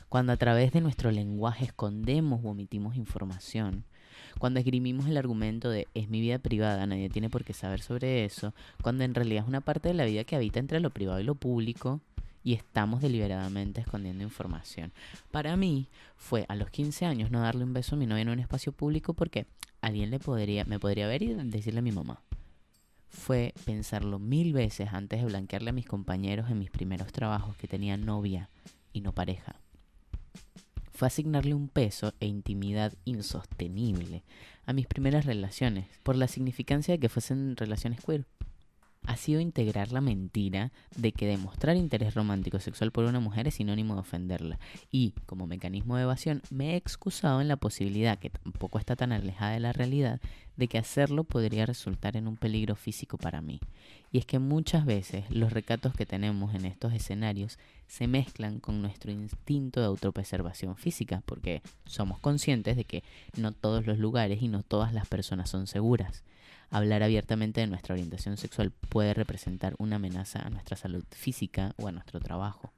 cuando 0.09 0.33
a 0.33 0.37
través 0.37 0.73
de 0.73 0.81
nuestro 0.81 1.11
lenguaje 1.11 1.65
escondemos 1.65 2.41
o 2.45 2.51
omitimos 2.51 2.97
información, 2.97 3.85
Cuando 4.39 4.61
esgrimimos 4.61 5.07
el 5.07 5.17
argumento 5.17 5.71
de 5.71 5.89
es 5.95 6.09
mi 6.09 6.21
vida 6.21 6.39
privada, 6.39 6.87
nadie 6.87 7.09
tiene 7.09 7.31
por 7.31 7.45
qué 7.45 7.53
saber 7.53 7.81
sobre 7.81 8.25
eso, 8.25 8.55
cuando 8.83 9.05
en 9.05 9.15
realidad 9.15 9.45
es 9.45 9.49
una 9.49 9.61
parte 9.61 9.89
de 9.89 9.95
la 9.95 10.05
vida 10.05 10.25
que 10.25 10.37
habita 10.37 10.61
entre 10.61 10.81
lo 10.81 10.91
privado 10.91 11.21
y 11.21 11.25
lo 11.25 11.35
público 11.35 12.01
y 12.45 12.53
estamos 12.53 13.01
deliberadamente 13.01 13.81
escondiendo 13.81 14.23
información. 14.23 14.93
Para 15.33 15.57
mí 15.57 15.89
fue 16.17 16.45
a 16.49 16.55
los 16.55 16.71
15 16.71 17.07
años 17.07 17.31
no 17.33 17.41
darle 17.41 17.65
un 17.65 17.73
beso 17.73 17.97
a 17.97 17.99
mi 17.99 18.07
novia 18.07 18.23
en 18.23 18.29
un 18.29 18.39
espacio 18.39 18.71
público 18.71 19.15
porque 19.15 19.47
alguien 19.81 20.11
le 20.11 20.21
podría, 20.21 20.65
me 20.65 20.79
podría 20.79 21.09
ver 21.09 21.23
y 21.23 21.35
decirle 21.35 21.81
a 21.81 21.83
mi 21.83 21.91
mamá 21.91 22.23
fue 23.15 23.55
pensarlo 23.65 24.19
mil 24.19 24.53
veces 24.53 24.89
antes 24.93 25.21
de 25.21 25.27
blanquearle 25.27 25.71
a 25.71 25.73
mis 25.73 25.87
compañeros 25.87 26.51
en 26.51 26.59
mis 26.59 26.71
primeros 26.71 27.13
trabajos 27.13 27.57
que 27.57 27.69
tenía 27.69 27.97
novia 27.97 28.51
y 28.93 29.01
no 29.01 29.13
pareja. 29.13 29.57
Fue 30.93 31.09
asignarle 31.09 31.55
un 31.55 31.69
peso 31.69 32.13
e 32.21 32.27
intimidad 32.27 32.93
insostenible 33.05 34.23
a 34.67 34.73
mis 34.73 34.87
primeras 34.87 35.25
relaciones 35.25 35.87
por 36.03 36.17
la 36.17 36.29
significancia 36.29 36.93
de 36.93 37.01
que 37.01 37.09
fuesen 37.09 37.57
relaciones 37.57 38.01
queer 38.05 38.27
ha 39.07 39.17
sido 39.17 39.41
integrar 39.41 39.93
la 39.93 40.01
mentira 40.01 40.73
de 40.97 41.13
que 41.13 41.27
demostrar 41.27 41.77
interés 41.77 42.15
romántico 42.15 42.59
sexual 42.59 42.91
por 42.91 43.05
una 43.05 43.21
mujer 43.21 43.49
es 43.49 43.55
sinónimo 43.55 43.95
de 43.95 44.01
ofenderla. 44.01 44.59
Y, 44.91 45.13
como 45.27 45.47
mecanismo 45.47 45.97
de 45.97 46.05
evasión, 46.05 46.43
me 46.51 46.73
he 46.73 46.77
excusado 46.77 47.41
en 47.41 47.49
la 47.49 47.57
posibilidad, 47.57 48.19
que 48.19 48.31
tampoco 48.31 48.79
está 48.79 48.97
tan 48.97 49.13
alejada 49.13 49.53
de 49.53 49.61
la 49.61 49.73
realidad, 49.73 50.21
de 50.57 50.69
que 50.69 50.79
hacerlo 50.79 51.25
podría 51.25 51.67
resultar 51.67 52.17
en 52.17 52.29
un 52.29 52.37
peligro 52.37 52.77
físico 52.77 53.19
para 53.19 53.43
mí. 53.43 53.61
Y 54.11 54.19
es 54.19 54.27
que 54.27 54.39
muchas 54.39 54.87
veces 54.87 55.25
los 55.31 55.53
recatos 55.53 55.95
que 55.95 56.07
tenemos 56.07 56.55
en 56.55 56.65
estos 56.65 56.93
escenarios 56.93 57.59
se 57.89 58.07
mezclan 58.07 58.61
con 58.61 58.81
nuestro 58.81 59.11
instinto 59.11 59.81
de 59.81 59.87
autopreservación 59.87 60.77
física, 60.77 61.23
porque 61.27 61.63
somos 61.85 62.21
conscientes 62.21 62.77
de 62.77 62.85
que 62.85 63.03
no 63.37 63.53
todos 63.53 63.87
los 63.87 63.99
lugares 63.99 64.41
y 64.41 64.49
no 64.49 64.63
todas 64.63 64.95
las 64.95 65.09
personas 65.09 65.51
son 65.51 65.67
seguras 65.67 66.23
hablar 66.75 67.05
abiertamente 67.05 67.61
de 67.61 67.69
nuestra 67.69 67.95
orientación 67.95 68.37
sexual 68.37 68.73
puede 68.89 69.15
representar 69.15 69.77
una 69.79 69.97
amenaza 69.97 70.41
a 70.41 70.51
nuestra 70.51 70.77
salud 70.77 71.05
física 71.13 71.73
o 71.77 71.87
a 71.87 71.93
nuestro 71.93 72.19
trabajo. 72.19 72.73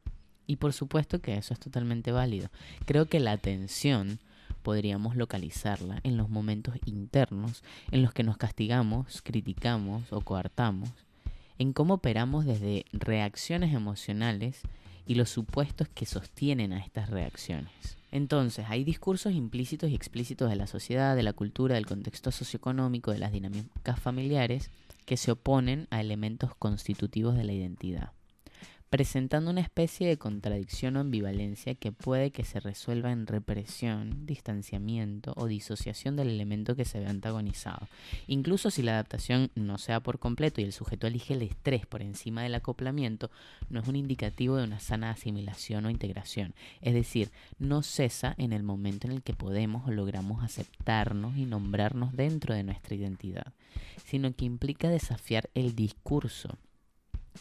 Y 0.47 0.57
por 0.57 0.75
supuesto 0.75 1.21
que 1.21 1.37
eso 1.37 1.55
es 1.55 1.61
totalmente 1.61 2.12
válido. 2.12 2.50
Creo 2.85 3.07
que 3.07 3.21
la 3.21 3.33
atención 3.33 4.21
podríamos 4.62 5.17
localizarla 5.17 6.00
en 6.03 6.19
los 6.19 6.29
momentos 6.29 6.75
internos 6.85 7.62
en 7.91 8.03
los 8.03 8.12
que 8.12 8.23
nos 8.23 8.37
castigamos, 8.37 9.23
criticamos 9.23 10.12
o 10.12 10.21
coartamos, 10.21 10.91
en 11.59 11.73
cómo 11.73 11.95
operamos 11.95 12.45
desde 12.45 12.85
reacciones 12.93 13.75
emocionales 13.75 14.61
y 15.07 15.15
los 15.15 15.31
supuestos 15.31 15.88
que 15.88 16.05
sostienen 16.05 16.75
a 16.75 16.81
estas 16.81 17.09
reacciones. 17.09 17.97
Entonces, 18.16 18.64
hay 18.70 18.82
discursos 18.82 19.35
implícitos 19.35 19.90
y 19.90 19.94
explícitos 19.94 20.49
de 20.49 20.56
la 20.56 20.66
sociedad, 20.66 21.14
de 21.14 21.23
la 21.23 21.35
cultura, 21.35 21.75
del 21.75 21.85
contexto 21.85 22.30
socioeconómico, 22.30 23.12
de 23.12 23.18
las 23.18 23.30
dinámicas 23.30 24.00
familiares 24.00 24.70
que 25.04 25.18
se 25.18 25.32
oponen 25.32 25.87
a 25.90 26.00
elementos 26.00 26.54
constitutivos 26.54 27.37
de 27.37 27.44
la 27.44 27.52
identidad 27.52 28.15
presentando 28.90 29.50
una 29.50 29.61
especie 29.61 30.07
de 30.07 30.16
contradicción 30.16 30.97
o 30.97 31.00
ambivalencia 31.00 31.75
que 31.75 31.93
puede 31.93 32.31
que 32.31 32.45
se 32.45 32.61
resuelva 32.61 33.11
en 33.11 33.26
represión, 33.26 34.26
distanciamiento 34.26 35.33
o 35.37 35.47
disociación 35.47 36.14
del 36.16 36.28
elemento 36.28 36.76
que 36.76 36.85
se 36.85 37.00
ve 37.00 37.07
antagonizado. 37.07 37.88
Incluso 38.26 38.71
si 38.71 38.83
la 38.83 38.93
adaptación 38.93 39.50
no 39.55 39.78
sea 39.78 40.00
por 40.00 40.19
completo 40.19 40.61
y 40.61 40.64
el 40.64 40.73
sujeto 40.73 41.07
elige 41.07 41.35
el 41.35 41.43
estrés 41.43 41.85
por 41.87 42.00
encima 42.00 42.43
del 42.43 42.55
acoplamiento, 42.55 43.31
no 43.71 43.81
es 43.81 43.88
un 43.88 43.97
indicativo 43.97 44.57
de 44.57 44.64
una 44.64 44.78
sana 44.78 45.11
asimilación 45.11 45.85
o 45.87 45.90
integración. 45.90 46.55
Es 46.81 46.95
decir, 46.95 47.31
no 47.59 47.83
cesa 47.83 48.35
en 48.38 48.52
el 48.52 48.62
momento 48.62 49.09
en 49.09 49.14
el 49.14 49.23
que 49.23 49.35
podemos 49.35 49.87
o 49.88 49.90
logramos 49.90 50.45
aceptarnos 50.45 51.37
y 51.37 51.45
nombrarnos 51.45 52.14
dentro 52.14 52.55
de 52.55 52.62
nuestra 52.62 52.95
identidad, 52.95 53.52
sino 54.05 54.33
que 54.35 54.45
implica 54.45 54.88
desafiar 54.88 55.50
el 55.55 55.75
discurso 55.75 56.57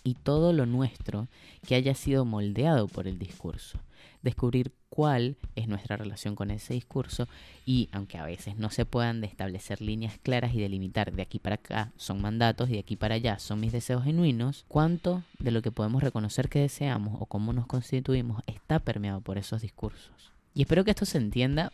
y 0.04 0.16
todo 0.16 0.54
lo 0.54 0.66
nuestro 0.66 1.28
que 1.68 1.76
haya 1.76 1.96
sido 1.96 2.26
moldeado 2.26 2.88
por 2.88 3.08
el 3.08 3.20
discurso. 3.20 3.80
Descubrir 4.22 4.74
cuál 4.90 5.38
es 5.56 5.68
nuestra 5.68 5.98
relación 5.98 6.36
con 6.36 6.52
ese 6.52 6.74
discurso 6.74 7.28
y, 7.66 7.90
aunque 7.92 8.18
a 8.18 8.26
veces 8.26 8.56
no 8.58 8.70
se 8.70 8.86
puedan 8.86 9.24
establecer 9.24 9.82
líneas 9.82 10.18
claras 10.22 10.54
y 10.54 10.62
delimitar 10.62 11.12
de 11.12 11.22
aquí 11.22 11.38
para 11.38 11.56
acá 11.56 11.92
son 11.98 12.22
mandatos 12.22 12.70
y 12.70 12.74
de 12.74 12.80
aquí 12.80 12.96
para 12.96 13.16
allá 13.16 13.38
son 13.40 13.60
mis 13.60 13.72
deseos 13.72 14.04
genuinos, 14.04 14.66
cuánto 14.68 15.24
de 15.40 15.52
lo 15.52 15.62
que 15.62 15.72
podemos 15.72 16.02
reconocer 16.02 16.50
que 16.50 16.60
deseamos 16.60 17.18
o 17.20 17.26
cómo 17.26 17.54
nos 17.54 17.68
constituimos 17.68 18.42
está 18.48 18.80
permeado 18.80 19.22
por 19.22 19.38
esos 19.38 19.62
discursos. 19.62 20.32
Y 20.54 20.62
espero 20.62 20.86
que 20.86 20.92
esto 20.92 21.06
se 21.06 21.18
entienda 21.18 21.72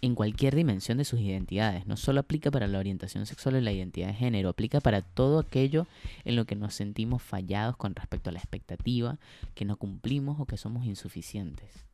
en 0.00 0.14
cualquier 0.14 0.54
dimensión 0.54 0.98
de 0.98 1.04
sus 1.04 1.20
identidades. 1.20 1.86
No 1.86 1.96
solo 1.96 2.20
aplica 2.20 2.50
para 2.50 2.66
la 2.66 2.78
orientación 2.78 3.26
sexual 3.26 3.56
o 3.56 3.60
la 3.60 3.72
identidad 3.72 4.08
de 4.08 4.14
género, 4.14 4.48
aplica 4.48 4.80
para 4.80 5.02
todo 5.02 5.38
aquello 5.38 5.86
en 6.24 6.36
lo 6.36 6.44
que 6.44 6.56
nos 6.56 6.74
sentimos 6.74 7.22
fallados 7.22 7.76
con 7.76 7.94
respecto 7.94 8.30
a 8.30 8.32
la 8.32 8.38
expectativa, 8.38 9.18
que 9.54 9.64
no 9.64 9.76
cumplimos 9.76 10.40
o 10.40 10.46
que 10.46 10.56
somos 10.56 10.86
insuficientes. 10.86 11.86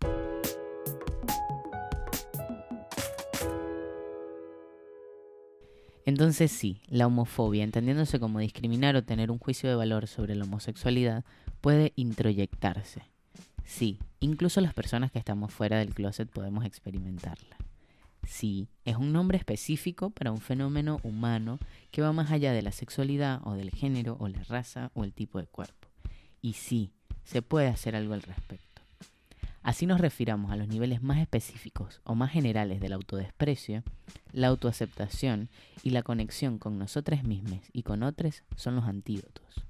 Entonces 6.07 6.53
sí, 6.53 6.83
la 6.89 7.07
homofobia, 7.07 7.65
entendiéndose 7.65 8.21
como 8.21 8.39
discriminar 8.39 8.95
o 8.95 9.05
tener 9.05 9.31
un 9.31 9.39
juicio 9.39 9.71
de 9.71 9.75
valor 9.75 10.07
sobre 10.07 10.35
la 10.35 10.45
homosexualidad, 10.45 11.25
puede 11.63 11.95
introyectarse. 11.97 13.03
Sí, 13.65 13.99
incluso 14.21 14.61
las 14.61 14.75
personas 14.75 15.11
que 15.11 15.19
estamos 15.19 15.51
fuera 15.53 15.79
del 15.79 15.95
closet 15.95 16.29
podemos 16.29 16.67
experimentarla. 16.67 17.57
Sí, 18.27 18.69
es 18.85 18.97
un 18.97 19.13
nombre 19.13 19.39
específico 19.39 20.11
para 20.11 20.33
un 20.33 20.41
fenómeno 20.41 21.01
humano 21.03 21.59
que 21.91 22.03
va 22.03 22.13
más 22.13 22.31
allá 22.31 22.53
de 22.53 22.63
la 22.63 22.73
sexualidad 22.73 23.41
o 23.45 23.55
del 23.55 23.71
género 23.71 24.17
o 24.19 24.29
la 24.29 24.43
raza 24.45 24.91
o 24.95 25.05
el 25.05 25.13
tipo 25.13 25.39
de 25.39 25.47
cuerpo. 25.47 25.89
Y 26.41 26.55
sí, 26.55 26.91
se 27.25 27.43
puede 27.43 27.69
hacer 27.69 27.97
algo 27.97 28.15
al 28.15 28.23
respecto. 28.23 28.65
Así 29.63 29.87
nos 29.87 30.01
refiramos 30.01 30.53
a 30.53 30.57
los 30.57 30.69
niveles 30.69 31.03
más 31.03 31.19
específicos 31.19 32.03
o 32.05 32.15
más 32.15 32.31
generales 32.31 32.81
del 32.81 32.93
autodesprecio, 32.93 33.83
la 34.33 34.49
autoaceptación 34.49 35.49
y 35.83 35.91
la 35.91 36.03
conexión 36.03 36.59
con 36.59 36.79
nosotros 36.79 37.25
mismos 37.25 37.61
y 37.73 37.83
con 37.83 38.03
otros 38.03 38.43
son 38.57 38.77
los 38.77 38.85
antídotos. 38.85 39.65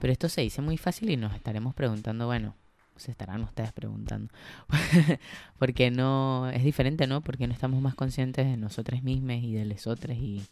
Pero 0.00 0.12
esto 0.12 0.28
se 0.28 0.40
dice 0.40 0.60
muy 0.60 0.76
fácil 0.76 1.10
y 1.10 1.16
nos 1.16 1.34
estaremos 1.34 1.72
preguntando, 1.74 2.26
bueno, 2.26 2.56
se 2.96 3.10
estarán 3.10 3.42
ustedes 3.42 3.72
preguntando. 3.72 4.32
porque 5.58 5.90
no, 5.90 6.48
es 6.50 6.64
diferente, 6.64 7.06
¿no? 7.06 7.20
Porque 7.20 7.46
no 7.46 7.52
estamos 7.52 7.80
más 7.80 7.94
conscientes 7.94 8.46
de 8.46 8.56
nosotros 8.56 9.02
mismos 9.02 9.36
y 9.42 9.52
de 9.52 9.64
los 9.64 9.86
otros 9.86 10.16
y, 10.16 10.42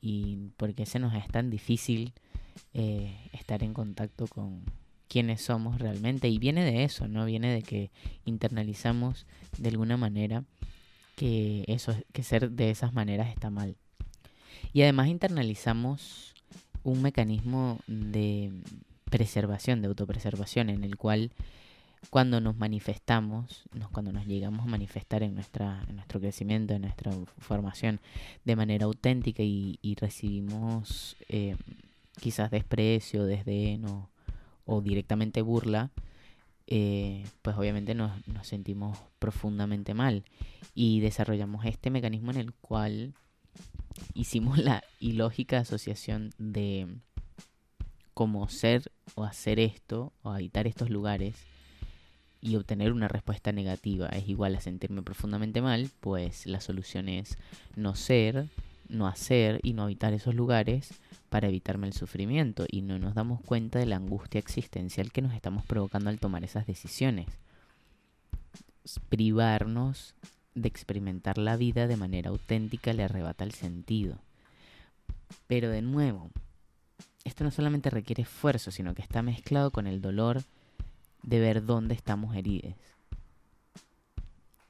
y 0.00 0.50
porque 0.56 0.86
se 0.86 0.98
nos 0.98 1.14
es 1.14 1.28
tan 1.28 1.50
difícil 1.50 2.12
eh, 2.72 3.16
estar 3.32 3.62
en 3.62 3.74
contacto 3.74 4.26
con 4.26 4.62
quiénes 5.08 5.42
somos 5.42 5.78
realmente. 5.78 6.28
Y 6.28 6.38
viene 6.38 6.64
de 6.64 6.84
eso, 6.84 7.08
¿no? 7.08 7.24
Viene 7.24 7.52
de 7.52 7.62
que 7.62 7.90
internalizamos 8.24 9.26
de 9.58 9.68
alguna 9.68 9.96
manera 9.96 10.44
que 11.16 11.64
eso, 11.68 11.94
que 12.12 12.22
ser 12.22 12.50
de 12.50 12.70
esas 12.70 12.92
maneras 12.92 13.28
está 13.28 13.50
mal. 13.50 13.76
Y 14.72 14.82
además 14.82 15.08
internalizamos 15.08 16.34
un 16.82 17.02
mecanismo 17.02 17.78
de 17.86 18.52
preservación, 19.10 19.80
de 19.80 19.88
autopreservación, 19.88 20.70
en 20.70 20.84
el 20.84 20.96
cual 20.96 21.30
cuando 22.10 22.40
nos 22.40 22.56
manifestamos, 22.56 23.64
cuando 23.92 24.12
nos 24.12 24.26
llegamos 24.26 24.66
a 24.66 24.70
manifestar 24.70 25.22
en, 25.22 25.34
nuestra, 25.34 25.84
en 25.88 25.96
nuestro 25.96 26.20
crecimiento, 26.20 26.74
en 26.74 26.82
nuestra 26.82 27.12
formación 27.38 28.00
de 28.44 28.56
manera 28.56 28.86
auténtica 28.86 29.42
y, 29.42 29.96
recibimos 30.00 31.16
eh, 31.28 31.56
quizás 32.20 32.50
desprecio, 32.50 33.24
desdén 33.24 33.84
o, 33.86 34.80
directamente 34.82 35.42
burla, 35.42 35.90
eh, 36.66 37.24
pues 37.42 37.56
obviamente 37.56 37.94
nos, 37.94 38.26
nos, 38.26 38.46
sentimos 38.46 38.98
profundamente 39.18 39.94
mal. 39.94 40.24
Y 40.74 41.00
desarrollamos 41.00 41.64
este 41.66 41.90
mecanismo 41.90 42.30
en 42.30 42.38
el 42.38 42.52
cual 42.54 43.14
hicimos 44.14 44.58
la 44.58 44.82
ilógica 45.00 45.58
asociación 45.58 46.30
de 46.38 46.88
cómo 48.14 48.48
ser 48.48 48.90
o 49.14 49.24
hacer 49.24 49.60
esto 49.60 50.12
o 50.22 50.30
habitar 50.30 50.66
estos 50.66 50.88
lugares 50.88 51.34
y 52.44 52.56
obtener 52.56 52.92
una 52.92 53.08
respuesta 53.08 53.52
negativa 53.52 54.06
es 54.08 54.28
igual 54.28 54.54
a 54.54 54.60
sentirme 54.60 55.02
profundamente 55.02 55.62
mal, 55.62 55.88
pues 56.00 56.44
la 56.44 56.60
solución 56.60 57.08
es 57.08 57.38
no 57.74 57.94
ser, 57.94 58.48
no 58.86 59.06
hacer 59.06 59.60
y 59.62 59.72
no 59.72 59.84
habitar 59.84 60.12
esos 60.12 60.34
lugares 60.34 60.92
para 61.30 61.48
evitarme 61.48 61.86
el 61.86 61.94
sufrimiento 61.94 62.66
y 62.70 62.82
no 62.82 62.98
nos 62.98 63.14
damos 63.14 63.40
cuenta 63.40 63.78
de 63.78 63.86
la 63.86 63.96
angustia 63.96 64.38
existencial 64.38 65.10
que 65.10 65.22
nos 65.22 65.32
estamos 65.32 65.64
provocando 65.64 66.10
al 66.10 66.20
tomar 66.20 66.44
esas 66.44 66.66
decisiones. 66.66 67.28
Privarnos 69.08 70.14
de 70.54 70.68
experimentar 70.68 71.38
la 71.38 71.56
vida 71.56 71.86
de 71.86 71.96
manera 71.96 72.28
auténtica 72.28 72.92
le 72.92 73.04
arrebata 73.04 73.44
el 73.44 73.52
sentido. 73.52 74.18
Pero 75.46 75.70
de 75.70 75.80
nuevo, 75.80 76.30
esto 77.24 77.42
no 77.42 77.50
solamente 77.50 77.88
requiere 77.88 78.24
esfuerzo, 78.24 78.70
sino 78.70 78.94
que 78.94 79.00
está 79.00 79.22
mezclado 79.22 79.70
con 79.70 79.86
el 79.86 80.02
dolor 80.02 80.42
de 81.24 81.40
ver 81.40 81.64
dónde 81.64 81.94
estamos 81.94 82.36
heridos. 82.36 82.74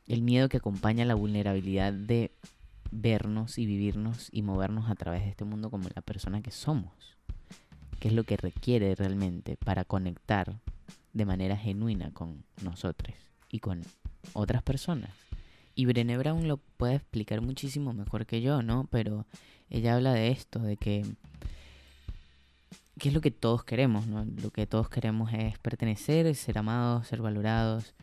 El 0.06 0.22
miedo 0.22 0.48
que 0.48 0.58
acompaña 0.58 1.04
la 1.04 1.14
vulnerabilidad 1.14 1.92
de 1.92 2.30
vernos 2.90 3.58
y 3.58 3.66
vivirnos 3.66 4.28
y 4.32 4.42
movernos 4.42 4.88
a 4.88 4.94
través 4.94 5.22
de 5.22 5.30
este 5.30 5.44
mundo 5.44 5.70
como 5.70 5.88
la 5.94 6.02
persona 6.02 6.42
que 6.42 6.50
somos. 6.50 6.92
¿Qué 7.98 8.08
es 8.08 8.14
lo 8.14 8.24
que 8.24 8.36
requiere 8.36 8.94
realmente 8.94 9.56
para 9.56 9.84
conectar 9.84 10.60
de 11.12 11.24
manera 11.24 11.56
genuina 11.56 12.10
con 12.12 12.44
nosotros 12.62 13.14
y 13.50 13.60
con 13.60 13.82
otras 14.34 14.62
personas? 14.62 15.10
Y 15.74 15.86
Brené 15.86 16.16
Brown 16.18 16.46
lo 16.46 16.58
puede 16.58 16.96
explicar 16.96 17.40
muchísimo 17.40 17.92
mejor 17.92 18.26
que 18.26 18.40
yo, 18.40 18.62
¿no? 18.62 18.86
Pero 18.90 19.26
ella 19.70 19.96
habla 19.96 20.12
de 20.12 20.28
esto, 20.30 20.60
de 20.60 20.76
que 20.76 21.04
¿qué 22.98 23.08
es 23.08 23.14
lo 23.14 23.20
que 23.20 23.30
todos 23.30 23.64
queremos, 23.64 24.06
¿no? 24.06 24.24
Lo 24.24 24.50
que 24.50 24.66
todos 24.66 24.88
queremos 24.88 25.32
es 25.32 25.58
pertenecer, 25.58 26.34
ser 26.34 26.58
amados, 26.58 27.08
ser 27.08 27.20
valorados. 27.22 27.94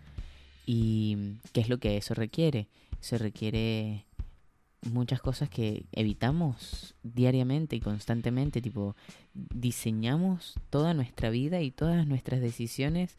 ¿Y 0.65 1.38
qué 1.53 1.62
es 1.62 1.69
lo 1.69 1.79
que 1.79 1.98
eso 1.98 2.13
requiere? 2.13 2.67
Se 3.00 3.17
requiere 3.17 4.05
muchas 4.83 5.21
cosas 5.21 5.50
que 5.50 5.86
evitamos 5.91 6.95
diariamente 7.03 7.75
y 7.75 7.79
constantemente, 7.79 8.62
tipo, 8.62 8.95
diseñamos 9.33 10.55
toda 10.69 10.93
nuestra 10.93 11.29
vida 11.29 11.62
y 11.62 11.71
todas 11.71 12.07
nuestras 12.07 12.41
decisiones 12.41 13.15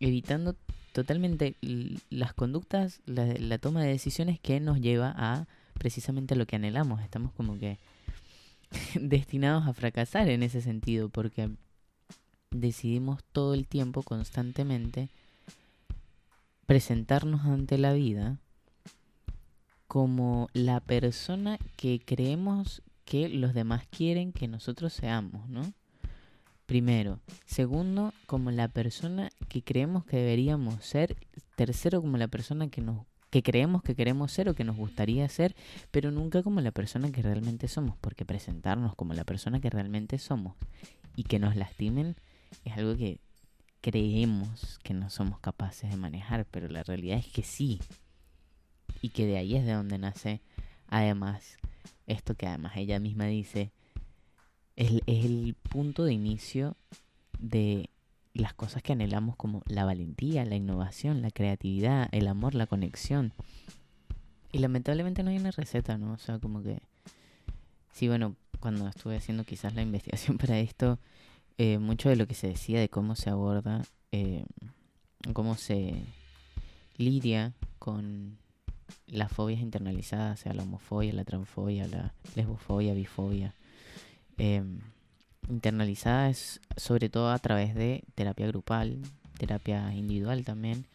evitando 0.00 0.54
totalmente 0.92 1.56
las 2.10 2.34
conductas, 2.34 3.00
la, 3.06 3.58
toma 3.58 3.82
de 3.82 3.88
decisiones 3.88 4.38
que 4.38 4.60
nos 4.60 4.80
lleva 4.80 5.14
a 5.16 5.46
precisamente 5.74 6.36
lo 6.36 6.46
que 6.46 6.56
anhelamos. 6.56 7.00
Estamos 7.02 7.32
como 7.32 7.58
que 7.58 7.78
destinados 8.94 9.66
a 9.66 9.72
fracasar 9.72 10.28
en 10.28 10.42
ese 10.42 10.60
sentido 10.60 11.08
porque 11.08 11.50
decidimos 12.50 13.22
todo 13.32 13.54
el 13.54 13.66
tiempo, 13.66 14.02
constantemente, 14.02 15.08
presentarnos 16.66 17.42
ante 17.46 17.78
la 17.78 17.92
vida 17.92 18.38
como 19.88 20.48
la 20.54 20.80
persona 20.80 21.58
que 21.76 22.00
creemos 22.04 22.82
que 23.04 23.28
los 23.28 23.52
demás 23.52 23.86
quieren 23.90 24.32
que 24.32 24.48
nosotros 24.48 24.92
seamos, 24.92 25.48
¿no? 25.48 25.72
Primero. 26.66 27.20
Segundo, 27.44 28.14
como 28.26 28.50
la 28.50 28.68
persona 28.68 29.30
que 29.48 29.62
creemos 29.62 30.04
que 30.06 30.16
deberíamos 30.16 30.82
ser. 30.84 31.16
Tercero, 31.56 32.00
como 32.00 32.16
la 32.16 32.28
persona 32.28 32.68
que 32.68 32.80
nos 32.80 33.04
que 33.32 33.42
creemos 33.42 33.82
que 33.82 33.96
queremos 33.96 34.30
ser 34.30 34.50
o 34.50 34.54
que 34.54 34.62
nos 34.62 34.76
gustaría 34.76 35.26
ser, 35.30 35.56
pero 35.90 36.10
nunca 36.10 36.42
como 36.42 36.60
la 36.60 36.70
persona 36.70 37.10
que 37.10 37.22
realmente 37.22 37.66
somos, 37.66 37.96
porque 37.98 38.26
presentarnos 38.26 38.94
como 38.94 39.14
la 39.14 39.24
persona 39.24 39.58
que 39.58 39.70
realmente 39.70 40.18
somos 40.18 40.54
y 41.16 41.22
que 41.24 41.38
nos 41.38 41.56
lastimen 41.56 42.14
es 42.66 42.76
algo 42.76 42.94
que 42.94 43.20
creemos 43.80 44.78
que 44.82 44.92
no 44.92 45.08
somos 45.08 45.40
capaces 45.40 45.90
de 45.90 45.96
manejar, 45.96 46.44
pero 46.50 46.68
la 46.68 46.82
realidad 46.82 47.16
es 47.16 47.26
que 47.26 47.42
sí. 47.42 47.80
Y 49.00 49.08
que 49.08 49.24
de 49.24 49.38
ahí 49.38 49.56
es 49.56 49.64
de 49.64 49.72
donde 49.72 49.96
nace, 49.96 50.42
además, 50.88 51.56
esto 52.06 52.34
que 52.34 52.46
además 52.46 52.76
ella 52.76 53.00
misma 53.00 53.24
dice, 53.24 53.72
es, 54.76 54.92
es 55.06 55.24
el 55.24 55.56
punto 55.70 56.04
de 56.04 56.12
inicio 56.12 56.76
de 57.38 57.88
las 58.34 58.54
cosas 58.54 58.82
que 58.82 58.92
anhelamos 58.92 59.36
como 59.36 59.62
la 59.66 59.84
valentía, 59.84 60.44
la 60.44 60.56
innovación, 60.56 61.22
la 61.22 61.30
creatividad, 61.30 62.08
el 62.12 62.28
amor, 62.28 62.54
la 62.54 62.66
conexión. 62.66 63.32
Y 64.52 64.58
lamentablemente 64.58 65.22
no 65.22 65.30
hay 65.30 65.38
una 65.38 65.50
receta, 65.50 65.98
¿no? 65.98 66.12
O 66.12 66.18
sea, 66.18 66.38
como 66.38 66.62
que... 66.62 66.80
Sí, 67.92 68.08
bueno, 68.08 68.36
cuando 68.60 68.88
estuve 68.88 69.16
haciendo 69.16 69.44
quizás 69.44 69.74
la 69.74 69.82
investigación 69.82 70.38
para 70.38 70.58
esto, 70.58 70.98
eh, 71.58 71.78
mucho 71.78 72.08
de 72.08 72.16
lo 72.16 72.26
que 72.26 72.34
se 72.34 72.48
decía 72.48 72.80
de 72.80 72.88
cómo 72.88 73.16
se 73.16 73.28
aborda, 73.28 73.82
eh, 74.12 74.44
cómo 75.34 75.56
se 75.56 76.02
lidia 76.96 77.52
con 77.78 78.38
las 79.06 79.30
fobias 79.32 79.60
internalizadas, 79.60 80.40
sea 80.40 80.54
la 80.54 80.62
homofobia, 80.62 81.12
la 81.12 81.24
transfobia, 81.24 81.86
la 81.86 82.14
lesbofobia, 82.34 82.94
bifobia. 82.94 83.54
Eh, 84.38 84.62
internalizada 85.48 86.28
es 86.30 86.60
sobre 86.76 87.08
todo 87.08 87.30
a 87.30 87.38
través 87.38 87.74
de 87.74 88.04
terapia 88.14 88.46
grupal, 88.46 88.98
terapia 89.38 89.92
individual 89.94 90.44
también, 90.44 90.86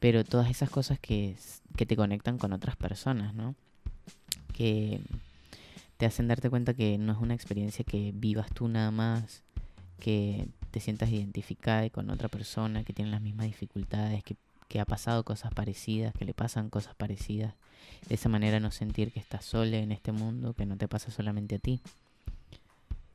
pero 0.00 0.24
todas 0.24 0.50
esas 0.50 0.70
cosas 0.70 0.98
que, 0.98 1.36
que 1.76 1.86
te 1.86 1.96
conectan 1.96 2.38
con 2.38 2.52
otras 2.52 2.76
personas, 2.76 3.34
¿no? 3.34 3.54
Que 4.54 5.00
te 5.96 6.06
hacen 6.06 6.28
darte 6.28 6.50
cuenta 6.50 6.74
que 6.74 6.98
no 6.98 7.12
es 7.12 7.18
una 7.18 7.34
experiencia 7.34 7.84
que 7.84 8.12
vivas 8.14 8.50
tú 8.52 8.68
nada 8.68 8.90
más, 8.90 9.42
que 10.00 10.48
te 10.70 10.80
sientas 10.80 11.10
identificada 11.10 11.88
con 11.90 12.10
otra 12.10 12.28
persona 12.28 12.84
que 12.84 12.92
tiene 12.92 13.10
las 13.10 13.20
mismas 13.20 13.46
dificultades, 13.46 14.24
que, 14.24 14.36
que 14.68 14.80
ha 14.80 14.84
pasado 14.84 15.24
cosas 15.24 15.52
parecidas, 15.52 16.14
que 16.14 16.24
le 16.24 16.34
pasan 16.34 16.70
cosas 16.70 16.94
parecidas. 16.94 17.54
De 18.08 18.14
esa 18.14 18.28
manera 18.28 18.60
no 18.60 18.70
sentir 18.70 19.12
que 19.12 19.20
estás 19.20 19.44
sola 19.44 19.76
en 19.76 19.92
este 19.92 20.12
mundo, 20.12 20.54
que 20.54 20.64
no 20.64 20.76
te 20.76 20.88
pasa 20.88 21.10
solamente 21.10 21.56
a 21.56 21.58
ti. 21.58 21.80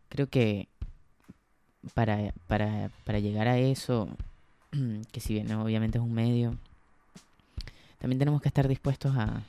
Creo 0.10 0.28
que 0.28 0.68
para, 1.94 2.34
para, 2.48 2.92
para 3.04 3.20
llegar 3.20 3.48
a 3.48 3.58
eso, 3.58 4.10
que 5.12 5.20
si 5.20 5.34
bien 5.34 5.52
obviamente 5.54 5.98
es 5.98 6.04
un 6.04 6.14
medio, 6.14 6.58
también 8.00 8.20
tenemos 8.20 8.42
que 8.42 8.50
estar 8.50 8.68
dispuestos 8.68 9.16
a, 9.16 9.44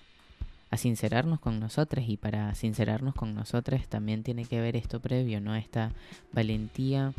a 0.71 0.77
sincerarnos 0.77 1.41
con 1.41 1.61
nosotros 1.61 2.05
y 2.09 2.17
para 2.17 2.55
sincerarnos 2.55 3.15
con 3.15 3.35
nosotros 3.35 3.87
también 3.89 4.23
tiene 4.23 4.45
que 4.45 4.61
ver 4.61 4.77
esto 4.77 5.01
previo, 5.01 5.41
¿no? 5.41 5.55
Esta 5.55 5.93
valentía, 6.33 7.13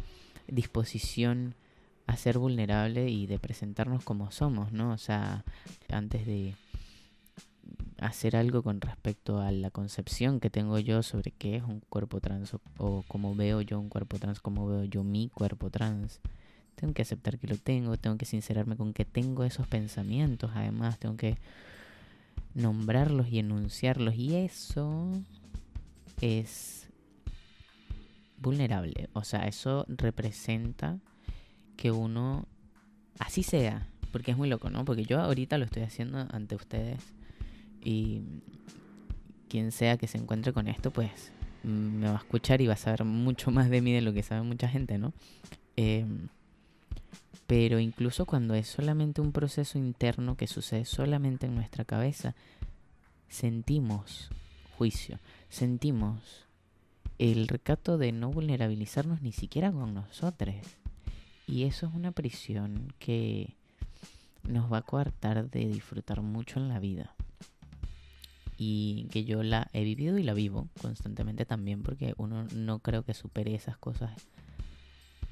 disposición 0.47 1.56
a 2.08 2.15
ser 2.15 2.38
vulnerable 2.38 3.10
y 3.10 3.28
de 3.28 3.39
presentarnos 3.39 4.04
como 4.04 4.32
somos, 4.32 4.71
¿no? 4.71 4.91
O 4.91 4.97
sea, 4.97 5.43
antes 5.89 6.26
de 6.26 6.56
hacer 8.00 8.36
algo 8.36 8.62
con 8.62 8.80
respecto 8.82 9.40
a 9.40 9.52
la 9.52 9.72
concepción 9.72 10.40
que 10.40 10.50
tengo 10.50 10.78
yo 10.80 11.02
sobre 11.04 11.32
qué 11.32 11.56
es 11.56 11.64
un 11.64 11.80
cuerpo 11.80 12.20
trans 12.20 12.56
o, 12.78 13.04
cómo 13.08 13.36
veo 13.36 13.62
yo 13.62 13.80
un 13.80 13.90
cuerpo 13.90 14.20
trans, 14.20 14.40
cómo 14.40 14.68
veo 14.68 14.84
yo 14.84 15.04
mi 15.04 15.30
cuerpo 15.30 15.70
trans. 15.70 16.20
Tengo 16.76 16.94
que 16.94 17.02
aceptar 17.02 17.40
que 17.40 17.48
lo 17.48 17.58
tengo, 17.58 17.98
tengo 17.98 18.18
que 18.18 18.26
sincerarme 18.26 18.78
con 18.78 18.94
que 18.94 19.04
tengo 19.04 19.44
esos 19.44 19.68
pensamientos, 19.68 20.52
además 20.54 21.00
tengo 21.00 21.18
que 21.18 21.38
nombrarlos 22.54 23.28
y 23.30 23.40
enunciarlos 23.40 24.16
y 24.16 24.36
eso 24.36 25.12
es 26.22 26.88
vulnerable, 28.40 29.10
o 29.14 29.24
sea, 29.24 29.48
eso 29.48 29.86
representa 29.88 31.00
que 31.76 31.92
uno 31.92 32.46
así 33.18 33.42
sea, 33.42 33.88
porque 34.12 34.32
es 34.32 34.38
muy 34.38 34.48
loco, 34.48 34.70
¿no? 34.70 34.86
Porque 34.86 35.04
yo 35.04 35.20
ahorita 35.20 35.58
lo 35.58 35.66
estoy 35.66 35.82
haciendo 35.82 36.28
ante 36.32 36.56
ustedes 36.56 37.00
y 37.84 38.22
quien 39.48 39.72
sea 39.72 39.98
que 39.98 40.08
se 40.08 40.18
encuentre 40.18 40.54
con 40.54 40.68
esto, 40.68 40.92
pues 40.92 41.32
me 41.63 42.08
va 42.08 42.13
a 42.16 42.18
escuchar 42.18 42.62
y 42.62 42.68
va 42.68 42.74
a 42.74 42.78
saber 42.78 43.04
mucho 43.04 43.52
más 43.52 43.70
de 43.70 43.82
mí 43.82 43.92
de 43.92 44.02
lo 44.02 44.13
que 44.13 44.24
sabe 44.24 44.42
mucha 44.42 44.68
gente, 44.68 44.98
¿no? 44.98 45.13
Em, 45.76 46.30
pero 47.46 47.80
incluso 47.80 48.26
cuando 48.26 48.54
es 48.54 48.68
solamente 48.68 49.22
un 49.22 49.32
proceso 49.32 49.78
interno 49.78 50.36
que 50.36 50.48
sucede 50.48 50.86
solamente 50.86 51.46
en 51.46 51.56
nuestra 51.56 51.86
cabeza, 51.86 52.36
sentimos 53.30 54.30
juicio, 54.78 55.20
sentimos 55.50 56.46
el 57.20 57.48
recato 57.48 57.98
de 57.98 58.12
no 58.12 58.32
vulnerabilizarnos 58.32 59.22
ni 59.22 59.32
siquiera 59.32 59.72
con 59.72 59.94
nosotros. 59.94 60.56
Y 61.48 61.63
eso 61.63 61.88
es 61.88 61.94
una 61.94 62.12
prisión 62.12 62.94
que 63.00 63.56
nos 64.44 64.72
va 64.72 64.80
a 64.80 64.82
coartar 64.82 65.50
de 65.50 65.68
disfrutar 65.68 66.22
mucho 66.22 66.60
en 66.60 66.68
la 66.68 66.80
vida 66.80 67.16
y 68.58 69.08
que 69.12 69.24
yo 69.24 69.43
la 69.43 69.70
he 69.74 69.84
vivido 69.84 70.17
y 70.17 70.24
la 70.24 70.34
vivo 70.34 70.67
constantemente 70.82 71.46
también 71.46 71.84
porque 71.84 72.13
uno 72.17 72.46
no 72.56 72.80
creo 72.80 73.04
que 73.04 73.13
supere 73.13 73.54
esas 73.54 73.78
cosas 73.78 74.12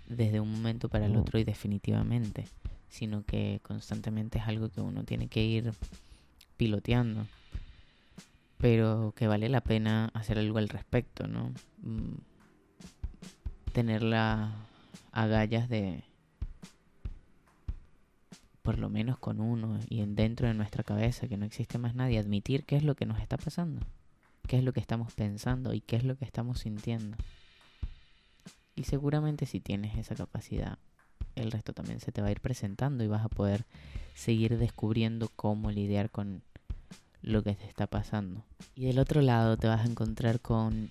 desde 0.08 0.40
un 0.40 0.52
momento 0.52 0.90
para 0.90 1.08
el 1.08 1.16
otro 1.18 1.40
y 1.40 1.44
definitivamente, 1.44 2.46
sino 2.90 3.24
que 3.24 3.60
constantemente 3.64 4.38
es 4.38 4.46
algo 4.46 4.70
que 4.70 4.82
uno 4.82 5.04
tiene 5.04 5.28
que 5.28 5.44
ir 5.44 5.74
piloteando, 6.58 7.26
pero 8.58 9.14
que 9.16 9.28
vale 9.28 9.50
la 9.50 9.62
pena 9.62 10.12
hacer 10.14 10.38
algo 10.38 10.60
al 10.60 10.70
respecto, 10.70 11.28
¿no? 11.28 11.52
Mm, 11.82 12.14
tener 13.74 14.04
las 14.04 14.52
agallas 15.12 15.68
de 15.68 16.04
por 18.66 18.80
lo 18.80 18.90
menos 18.90 19.20
con 19.20 19.40
uno 19.40 19.80
y 19.90 20.02
en 20.02 20.16
dentro 20.16 20.48
de 20.48 20.56
nuestra 20.56 20.84
cabeza 20.84 21.28
que 21.28 21.38
no 21.38 21.46
existe 21.46 21.78
más 21.78 21.94
nadie, 21.94 22.18
admitir 22.18 22.66
qué 22.66 22.76
es 22.76 22.84
lo 22.84 22.96
que 22.96 23.06
nos 23.06 23.22
está 23.22 23.38
pasando, 23.38 23.86
qué 24.48 24.58
es 24.58 24.64
lo 24.64 24.74
que 24.74 24.80
estamos 24.80 25.14
pensando 25.14 25.76
y 25.76 25.82
qué 25.82 25.96
es 25.98 26.04
lo 26.04 26.18
que 26.18 26.26
estamos 26.26 26.62
sintiendo. 26.62 27.16
Y 28.76 28.86
seguramente 28.86 29.46
si 29.46 29.60
tienes 29.60 29.96
esa 29.96 30.16
capacidad, 30.16 30.80
el 31.36 31.52
resto 31.52 31.74
también 31.74 32.00
se 32.00 32.12
te 32.12 32.24
va 32.24 32.30
a 32.30 32.32
ir 32.32 32.42
presentando 32.42 33.04
y 33.04 33.08
vas 33.08 33.24
a 33.24 33.30
poder 33.30 33.66
seguir 34.16 34.58
descubriendo 34.58 35.30
cómo 35.36 35.70
lidiar 35.70 36.10
con 36.10 36.42
lo 37.22 37.44
que 37.44 37.54
te 37.54 37.68
está 37.68 37.86
pasando. 37.86 38.44
Y 38.76 38.86
del 38.86 38.98
otro 38.98 39.22
lado 39.22 39.58
te 39.58 39.68
vas 39.68 39.82
a 39.82 39.90
encontrar 39.92 40.42
con 40.42 40.90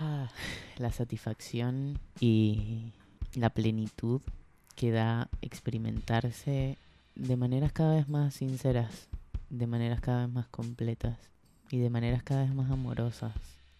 ah, 0.00 0.28
la 0.78 0.90
satisfacción 0.90 2.00
y 2.18 2.92
la 3.36 3.50
plenitud 3.50 4.20
que 4.74 4.90
da 4.90 5.28
experimentarse 5.42 6.76
de 7.14 7.36
maneras 7.36 7.72
cada 7.72 7.94
vez 7.94 8.08
más 8.08 8.34
sinceras, 8.34 9.08
de 9.50 9.66
maneras 9.66 10.00
cada 10.00 10.26
vez 10.26 10.34
más 10.34 10.48
completas 10.48 11.18
y 11.70 11.78
de 11.78 11.90
maneras 11.90 12.22
cada 12.22 12.42
vez 12.42 12.54
más 12.54 12.70
amorosas. 12.70 13.32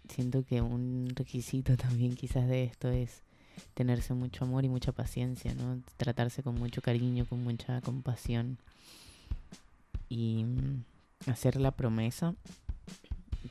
Siento 0.08 0.44
que 0.44 0.60
un 0.60 1.12
requisito 1.14 1.76
también 1.78 2.14
quizás 2.14 2.46
de 2.48 2.64
esto 2.64 2.88
es 2.90 3.22
tenerse 3.74 4.14
mucho 4.14 4.44
amor 4.44 4.64
y 4.64 4.68
mucha 4.68 4.92
paciencia, 4.92 5.54
¿no? 5.54 5.80
Tratarse 5.96 6.42
con 6.42 6.56
mucho 6.56 6.82
cariño, 6.82 7.26
con 7.26 7.42
mucha 7.42 7.80
compasión 7.80 8.58
y 10.08 10.44
mm, 10.44 10.84
hacer 11.30 11.56
la 11.56 11.70
promesa, 11.70 12.34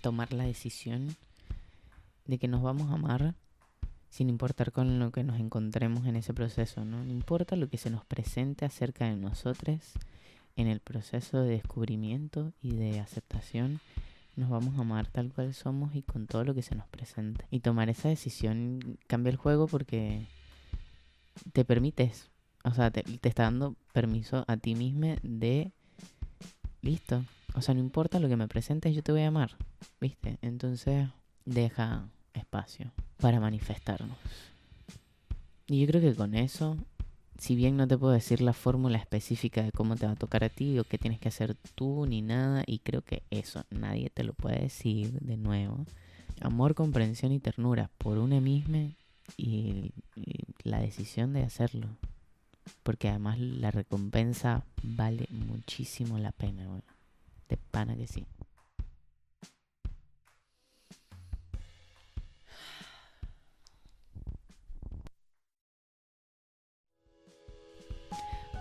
tomar 0.02 0.34
la 0.34 0.44
decisión 0.44 1.16
de 2.26 2.38
que 2.38 2.48
nos 2.48 2.62
vamos 2.62 2.90
a 2.90 2.96
amar 2.96 3.36
sin 4.14 4.30
importar 4.30 4.72
con 4.72 5.00
lo 5.00 5.12
que 5.12 5.24
nos 5.24 5.40
encontremos 5.40 6.06
en 6.06 6.16
ese 6.16 6.36
proceso, 6.36 6.86
¿no? 6.86 7.04
No 7.04 7.12
importa 7.12 7.56
lo 7.56 7.68
que 7.68 7.80
se 7.80 7.90
nos 7.90 8.06
presente 8.06 8.64
acerca 8.64 9.06
de 9.06 9.16
nosotros 9.16 9.94
en 10.56 10.68
el 10.68 10.82
proceso 10.82 11.42
de 11.42 11.50
descubrimiento 11.50 12.54
y 12.62 12.76
de 12.76 13.00
aceptación, 13.00 13.80
nos 14.36 14.52
vamos 14.52 14.78
a 14.78 14.82
amar 14.82 15.08
tal 15.08 15.34
cual 15.34 15.56
somos 15.56 15.96
y 15.96 16.04
con 16.04 16.28
todo 16.28 16.44
lo 16.44 16.54
que 16.54 16.62
se 16.62 16.76
nos 16.76 16.88
presente. 16.90 17.48
Y 17.50 17.62
tomar 17.62 17.90
esa 17.90 18.08
decisión 18.08 19.00
cambia 19.08 19.32
el 19.32 19.38
juego 19.38 19.66
porque 19.66 20.28
te 21.52 21.66
permites, 21.66 22.30
o 22.64 22.72
sea, 22.72 22.92
te, 22.92 23.04
está 23.28 23.44
dando 23.46 23.76
permiso 23.94 24.46
a 24.48 24.58
ti 24.58 24.76
mismo 24.76 25.16
de, 25.24 25.72
listo, 26.84 27.26
o 27.56 27.64
sea, 27.64 27.74
no 27.74 27.80
importa 27.80 28.20
lo 28.20 28.30
que 28.30 28.38
me 28.38 28.48
presentes, 28.48 28.94
yo 28.94 29.02
te 29.02 29.12
voy 29.12 29.22
a 29.22 29.30
amar, 29.30 29.58
¿viste? 30.00 30.38
Entonces, 30.44 31.10
deja 31.46 32.08
espacio 32.34 32.92
para 33.18 33.40
manifestarnos. 33.40 34.18
Y 35.68 35.82
yo 35.82 35.88
creo 35.88 36.02
que 36.02 36.16
con 36.16 36.36
eso, 36.36 36.78
si 37.38 37.56
bien 37.56 37.78
no 37.78 37.88
te 37.88 37.98
puedo 37.98 38.14
decir 38.14 38.42
la 38.42 38.54
fórmula 38.54 38.98
específica 38.98 39.64
de 39.64 39.72
cómo 39.72 39.96
te 39.96 40.06
va 40.06 40.14
a 40.14 40.18
tocar 40.18 40.44
a 40.44 40.50
ti 40.50 40.78
o 40.80 40.84
qué 40.84 40.98
tienes 40.98 41.20
que 41.20 41.30
hacer 41.30 41.56
tú 41.76 42.06
ni 42.06 42.22
nada, 42.22 42.64
y 42.68 42.80
creo 42.80 43.02
que 43.02 43.24
eso 43.32 43.64
nadie 43.70 44.10
te 44.10 44.24
lo 44.24 44.34
puede 44.34 44.60
decir 44.60 45.20
de 45.22 45.38
nuevo. 45.38 45.86
Amor, 46.42 46.76
comprensión 46.76 47.32
y 47.32 47.40
ternura 47.40 47.90
por 47.98 48.18
una 48.18 48.42
misma 48.42 48.90
y, 49.38 49.92
la 50.64 50.80
decisión 50.80 51.34
de 51.34 51.44
hacerlo. 51.44 51.88
Porque 52.84 53.10
además 53.10 53.40
la 53.40 53.72
recompensa 53.72 54.64
vale 54.82 55.28
muchísimo 55.30 56.18
la 56.18 56.32
pena, 56.32 56.66
De 57.50 57.58
pana 57.58 57.96
que 57.96 58.08
sí. 58.08 58.26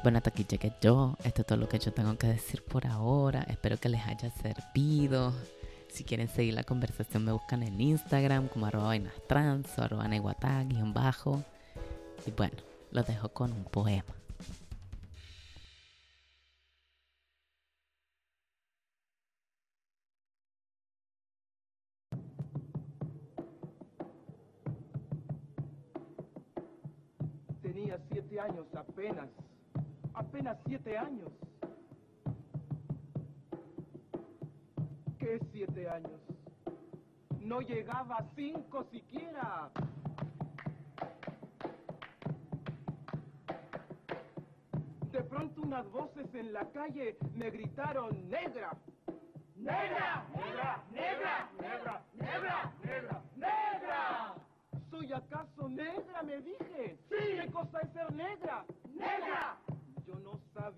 Bueno, 0.03 0.19
hasta 0.19 0.31
aquí 0.31 0.45
llegué 0.45 0.73
yo. 0.81 1.17
Esto 1.23 1.43
es 1.43 1.47
todo 1.47 1.59
lo 1.59 1.69
que 1.69 1.79
yo 1.79 1.93
tengo 1.93 2.19
que 2.19 2.27
decir 2.27 2.65
por 2.65 2.89
ahora. 2.89 3.43
Espero 3.49 3.77
que 3.77 3.89
les 3.89 4.05
haya 4.05 4.31
servido. 4.31 5.33
Si 5.89 6.03
quieren 6.03 6.29
seguir 6.29 6.55
la 6.55 6.65
conversación, 6.65 7.25
me 7.25 7.31
buscan 7.31 7.63
en 7.63 7.81
Instagram 7.81 8.49
como 8.49 8.67
arroba 8.67 8.97
o 8.97 9.81
arroba 9.81 10.09
guion 10.65 10.93
bajo. 10.93 11.45
Y 12.27 12.33
bueno, 12.33 12.57
los 12.91 13.07
dejo 13.07 13.29
con 13.29 13.53
un 13.53 13.65
poema. 13.65 14.13
Tenía 27.63 28.01
siete 28.11 28.41
años 28.41 28.67
apenas 28.75 29.29
apenas 30.15 30.59
siete 30.67 30.97
años. 30.97 31.31
¿Qué 35.19 35.41
siete 35.53 35.89
años? 35.89 36.21
No 37.41 37.61
llegaba 37.61 38.17
a 38.17 38.25
cinco 38.35 38.85
siquiera. 38.91 39.71
De 45.13 45.23
pronto 45.23 45.63
unas 45.63 45.89
voces 45.91 46.35
en 46.35 46.53
la 46.53 46.65
calle 46.71 47.17
me 47.35 47.51
gritaron, 47.51 48.29
negra. 48.29 48.77
¡Negra! 49.57 50.27
¡Negra! 50.35 50.83
¡Negra! 50.91 51.51
¡Negra! 51.61 52.03
¡Negra! 52.15 52.73
¡Negra! 52.83 53.23
¡Negra! 53.37 54.35
¿Soy 54.91 55.13
acaso 55.13 55.69
negra? 55.69 56.23
Me 56.23 56.41
dije. 56.41 56.99
Sí. 57.09 57.39
¿Qué 57.41 57.51
cosa 57.53 57.79
es 57.81 57.93
ser 57.93 58.13
negra? 58.13 58.65
¡Negra! 58.93 59.57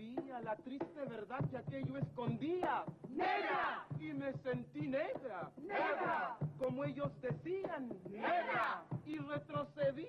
Sabía 0.04 0.40
la 0.40 0.56
triste 0.56 1.04
verdad 1.06 1.40
que 1.50 1.56
aquello 1.56 1.96
escondía. 1.98 2.84
¡Negra! 3.08 3.86
Y 3.98 4.12
me 4.12 4.32
sentí 4.38 4.86
negra. 4.86 5.50
¡Negra! 5.56 6.36
Como 6.58 6.84
ellos 6.84 7.10
decían. 7.20 7.88
¡Negra! 8.10 8.84
Y 9.06 9.18
retrocedí. 9.18 10.08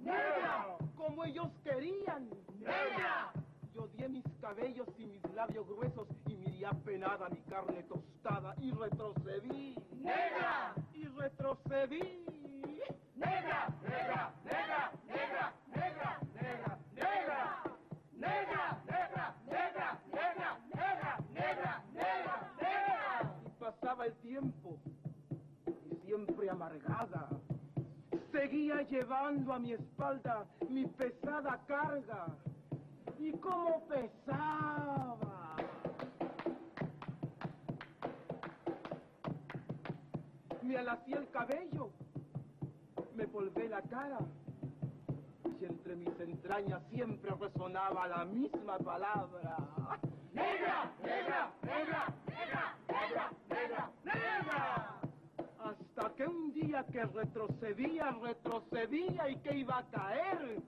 ¡Negra! 0.00 0.76
Como 0.96 1.24
ellos 1.24 1.48
querían. 1.64 2.28
¡Negra! 2.58 3.32
Yo 3.74 3.88
di 3.88 4.08
mis 4.08 4.24
cabellos 4.40 4.86
y 4.98 5.06
mis 5.06 5.22
labios 5.34 5.66
gruesos 5.66 6.06
y 6.26 6.34
miré 6.34 6.66
apenada 6.66 7.28
mi 7.30 7.40
carne 7.42 7.82
tostada 7.84 8.54
y 8.60 8.70
retrocedí. 8.70 9.76
¡Negra! 9.96 10.74
Y 10.92 11.04
retrocedí. 11.06 12.24
¡Negra! 13.16 13.68
¡Negra! 13.82 14.34
¡Negra! 14.44 14.44
¡Negra! 14.44 14.92
¡Negra! 15.06 15.52
¡Negra! 15.68 16.21
Y 24.40 26.06
siempre 26.06 26.48
amargada. 26.48 27.28
Seguía 28.30 28.80
llevando 28.82 29.52
a 29.52 29.58
mi 29.58 29.72
espalda 29.72 30.46
mi 30.70 30.86
pesada 30.86 31.60
carga. 31.66 32.26
¿Y 33.18 33.32
cómo 33.32 33.86
pesaba? 33.88 35.56
Me 40.62 40.78
alacía 40.78 41.16
el 41.18 41.28
cabello, 41.30 41.90
me 43.14 43.26
polvé 43.28 43.68
la 43.68 43.82
cara 43.82 44.18
y 45.60 45.64
entre 45.64 45.96
mis 45.96 46.20
entrañas 46.20 46.80
siempre 46.90 47.30
resonaba 47.38 48.08
la 48.08 48.24
misma 48.24 48.78
palabra. 48.78 49.56
¡Negra! 50.32 50.90
¡Negra! 51.02 51.52
¡Negra! 51.62 52.14
¡Negra! 52.26 52.81
Hasta 55.58 56.14
que 56.14 56.26
un 56.26 56.52
día 56.52 56.84
que 56.92 57.04
retrocedía, 57.04 58.10
retrocedía 58.22 59.28
y 59.28 59.36
que 59.36 59.56
iba 59.56 59.78
a 59.78 59.84
caer. 59.90 60.62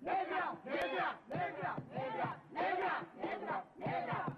¡Negra, 0.00 0.54
negra, 0.64 1.20
negra, 1.28 1.76
negra, 1.94 2.36
negra, 2.52 3.06
negra, 3.16 3.64
negra! 3.76 4.31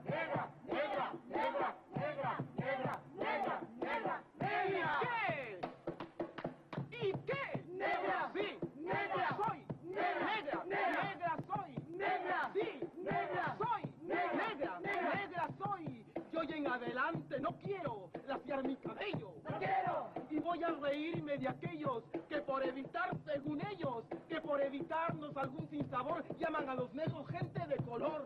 Reírme 21.15 21.39
de 21.39 21.49
aquellos 21.49 22.03
que 22.29 22.41
por 22.41 22.65
evitar, 22.65 23.11
según 23.25 23.61
ellos, 23.71 24.05
que 24.29 24.41
por 24.41 24.61
evitarnos 24.61 25.37
algún 25.37 25.69
sinsabor 25.69 26.25
llaman 26.39 26.69
a 26.69 26.75
los 26.75 26.93
negros 26.95 27.27
gente 27.29 27.67
de 27.67 27.77
color. 27.85 28.25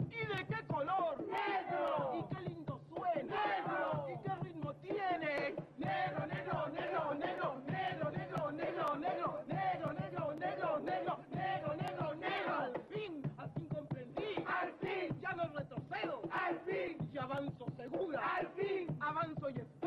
¿Y 0.00 0.26
de 0.26 0.46
qué 0.46 0.66
color? 0.66 1.20
Negro. 1.20 2.14
¿Y 2.18 2.34
qué 2.34 2.42
lindo 2.48 2.80
suena? 2.88 3.22
Negro. 3.22 4.06
¿Y 4.08 4.22
qué 4.22 4.34
ritmo 4.42 4.72
tiene? 4.74 5.54
Negro, 5.76 6.26
negro, 6.26 6.68
negro, 6.68 7.14
negro, 7.14 7.54
negro, 7.66 8.10
negro, 8.10 8.50
negro, 8.52 8.96
negro, 8.96 8.96
negro, 8.96 9.84
negro, 9.84 10.34
negro, 10.34 10.78
negro, 10.80 11.24
negro, 11.30 11.74
negro, 11.76 12.14
negro. 12.14 12.54
Al 12.58 12.80
fin, 12.90 13.22
al 13.36 13.50
fin 13.50 13.66
comprendí. 13.66 14.44
Al 14.46 14.72
fin, 14.80 15.20
ya 15.20 15.32
no 15.32 15.44
retrocedo. 15.54 16.22
Al 16.30 16.58
fin, 16.60 17.10
y 17.12 17.18
avanzo 17.18 17.66
segura. 17.76 18.36
Al 18.36 18.48
fin, 18.56 18.96
avanzo 19.00 19.50
y 19.50 19.52
espero. 19.52 19.77